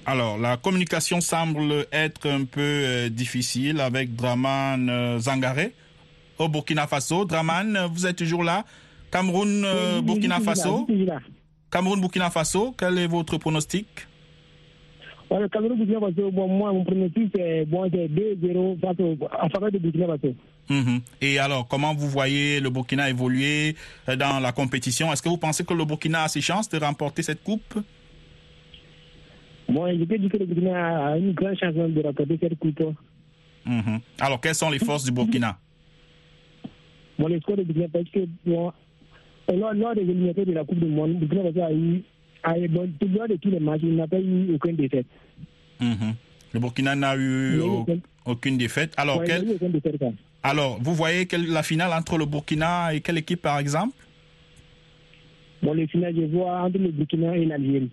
Alors, 0.06 0.38
la 0.38 0.58
communication 0.58 1.22
semble 1.22 1.86
être 1.92 2.30
un 2.30 2.44
peu 2.46 2.60
euh, 2.62 3.10
difficile 3.10 3.80
avec 3.80 4.16
Draman 4.16 4.90
euh, 4.90 5.20
Zangaré 5.20 5.74
au 6.38 6.50
Burkina 6.50 6.88
Faso. 6.88 7.24
Draman, 7.26 7.88
vous 7.94 8.06
êtes 8.06 8.18
toujours 8.18 8.44
là? 8.44 8.66
Cameroun, 9.12 9.64
euh, 9.66 10.02
Burkina 10.02 10.40
Faso? 10.42 10.88
Cameroun, 11.72 12.02
Burkina 12.02 12.30
Faso, 12.30 12.76
quel 12.78 12.98
est 12.98 13.08
votre 13.08 13.38
pronostic? 13.38 13.88
Le 15.32 15.48
Cameroun 15.48 15.78
Burkina 15.78 16.00
Faso, 16.02 16.32
bon, 16.32 16.48
moi, 16.50 16.74
mon 16.74 16.84
pronostic, 16.84 17.32
c'est 17.34 17.66
bon, 17.66 17.90
c'est 17.90 18.08
2-0 18.10 18.78
face 18.82 19.00
au- 19.00 19.18
en 19.42 19.50
faveur 19.50 19.72
de 19.72 19.78
Burkina 19.78 20.08
Faso. 20.08 20.36
Mhm. 20.70 21.00
Et 21.22 21.40
alors, 21.40 21.68
comment 21.68 21.94
vous 21.96 22.10
voyez 22.10 22.60
le 22.60 22.70
Burkina 22.70 23.10
évoluer 23.10 23.76
euh, 24.10 24.16
dans 24.18 24.40
la 24.42 24.52
compétition? 24.52 25.14
Est-ce 25.14 25.22
que 25.22 25.30
vous 25.30 25.38
pensez 25.38 25.64
que 25.64 25.74
le 25.74 25.86
Burkina 25.86 26.24
a 26.24 26.28
ses 26.28 26.42
chances 26.42 26.68
de 26.70 26.78
remporter 26.78 27.24
cette 27.24 27.42
coupe? 27.44 27.80
Bon, 29.70 29.86
que 29.86 30.38
le 30.38 30.46
Burkina 30.46 31.08
a 31.08 31.18
une 31.18 31.34
grande 31.34 31.58
chance 31.58 31.74
de 31.74 32.02
remporter 32.02 32.38
cette 32.42 32.60
coupe. 32.60 32.82
Mhm. 33.66 34.00
Alors, 34.20 34.42
quelles 34.42 34.56
sont 34.56 34.70
les 34.70 34.80
forces 34.80 35.06
du 35.06 35.12
Burkina? 35.12 35.58
Bon, 37.18 37.28
le 37.28 37.40
score 37.40 37.58
de 37.58 37.64
Burkina 37.64 37.88
parce 37.92 38.10
que, 38.10 38.20
bon, 38.46 38.72
lors, 39.54 39.74
lors 39.74 39.96
des 39.96 40.02
éliminatoires 40.02 40.46
de 40.46 40.52
la 40.52 40.64
Coupe 40.66 40.80
du 40.80 40.86
Monde, 40.86 41.20
Burkina 41.20 41.44
Faso 41.44 41.62
a 41.64 41.72
eu, 41.74 42.04
a 42.44 42.68
bon, 42.68 42.92
tout- 43.00 43.08
lors 43.08 43.28
de 43.28 43.36
tous 43.38 43.50
les 43.50 43.60
matchs, 43.60 43.82
il 43.84 43.96
n'a 43.96 44.08
pas 44.08 44.20
eu 44.20 44.54
aucune 44.56 44.76
défaite. 44.76 45.08
Mhm. 45.80 46.14
Le 46.54 46.60
Burkina 46.60 46.96
n'a 46.96 47.16
eu 47.16 47.60
au- 47.62 47.86
aucune 48.26 48.58
défaite. 48.58 48.94
Alors, 48.98 49.20
Ouais, 49.20 49.40
aucune 49.56 49.72
défaite, 49.72 49.98
quoi. 49.98 50.12
alors, 50.44 50.78
vous 50.82 50.94
voyez 50.94 51.26
quelle- 51.26 51.48
la 51.48 51.64
finale 51.64 51.92
entre 51.94 52.18
le 52.18 52.26
Burkina 52.26 52.94
et 52.94 53.02
quelle 53.02 53.18
équipe, 53.18 53.42
par 53.42 53.60
exemple? 53.60 53.96
Bon, 55.62 55.74
le 55.74 55.88
final, 55.88 56.14
je 56.16 56.24
vois 56.26 56.62
entre 56.64 56.78
le 56.78 56.92
Burkina 56.92 57.36
et 57.38 57.46
l'Algérie. 57.46 57.90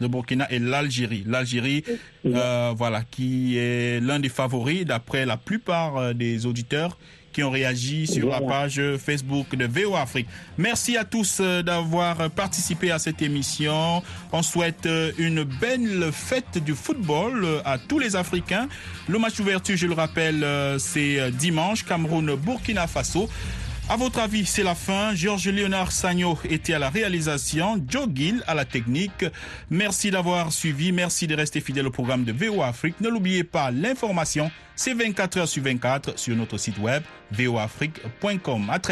Le 0.00 0.08
Burkina 0.08 0.50
et 0.50 0.58
l'Algérie. 0.58 1.24
L'Algérie, 1.26 1.84
euh, 2.26 2.72
voilà, 2.76 3.02
qui 3.02 3.56
est 3.58 4.00
l'un 4.00 4.18
des 4.18 4.28
favoris 4.28 4.84
d'après 4.84 5.26
la 5.26 5.36
plupart 5.36 5.96
euh, 5.96 6.12
des 6.12 6.46
auditeurs 6.46 6.98
qui 7.32 7.44
ont 7.44 7.50
réagi 7.50 8.08
sur 8.08 8.28
la 8.28 8.40
page 8.40 8.80
Facebook 8.98 9.54
de 9.54 9.64
VO 9.64 9.94
Afrique. 9.94 10.26
Merci 10.58 10.96
à 10.96 11.04
tous 11.04 11.38
euh, 11.40 11.62
d'avoir 11.62 12.28
participé 12.30 12.90
à 12.90 12.98
cette 12.98 13.22
émission. 13.22 14.02
On 14.32 14.42
souhaite 14.42 14.88
une 15.16 15.44
belle 15.44 16.10
fête 16.12 16.58
du 16.64 16.74
football 16.74 17.46
à 17.64 17.78
tous 17.78 18.00
les 18.00 18.16
Africains. 18.16 18.68
Le 19.08 19.20
match 19.20 19.36
d'ouverture, 19.36 19.76
je 19.76 19.86
le 19.86 19.94
rappelle, 19.94 20.44
c'est 20.78 21.30
dimanche, 21.30 21.84
Cameroun-Burkina 21.84 22.88
Faso. 22.88 23.28
À 23.90 23.96
votre 23.96 24.20
avis, 24.20 24.46
c'est 24.46 24.62
la 24.62 24.76
fin. 24.76 25.16
Georges 25.16 25.48
Léonard 25.48 25.90
Sagno 25.90 26.38
était 26.48 26.74
à 26.74 26.78
la 26.78 26.90
réalisation, 26.90 27.84
Joe 27.88 28.06
Gill 28.14 28.40
à 28.46 28.54
la 28.54 28.64
technique. 28.64 29.24
Merci 29.68 30.12
d'avoir 30.12 30.52
suivi. 30.52 30.92
Merci 30.92 31.26
de 31.26 31.34
rester 31.34 31.60
fidèle 31.60 31.88
au 31.88 31.90
programme 31.90 32.22
de 32.22 32.30
VOA 32.30 32.68
Afrique. 32.68 33.00
Ne 33.00 33.08
l'oubliez 33.08 33.42
pas, 33.42 33.72
l'information, 33.72 34.48
c'est 34.76 34.94
24 34.94 35.38
heures 35.38 35.48
sur 35.48 35.64
24 35.64 36.16
sur 36.20 36.36
notre 36.36 36.56
site 36.56 36.78
web 36.78 37.02
voafrique.com. 37.32 38.70
À 38.70 38.78
très 38.78 38.88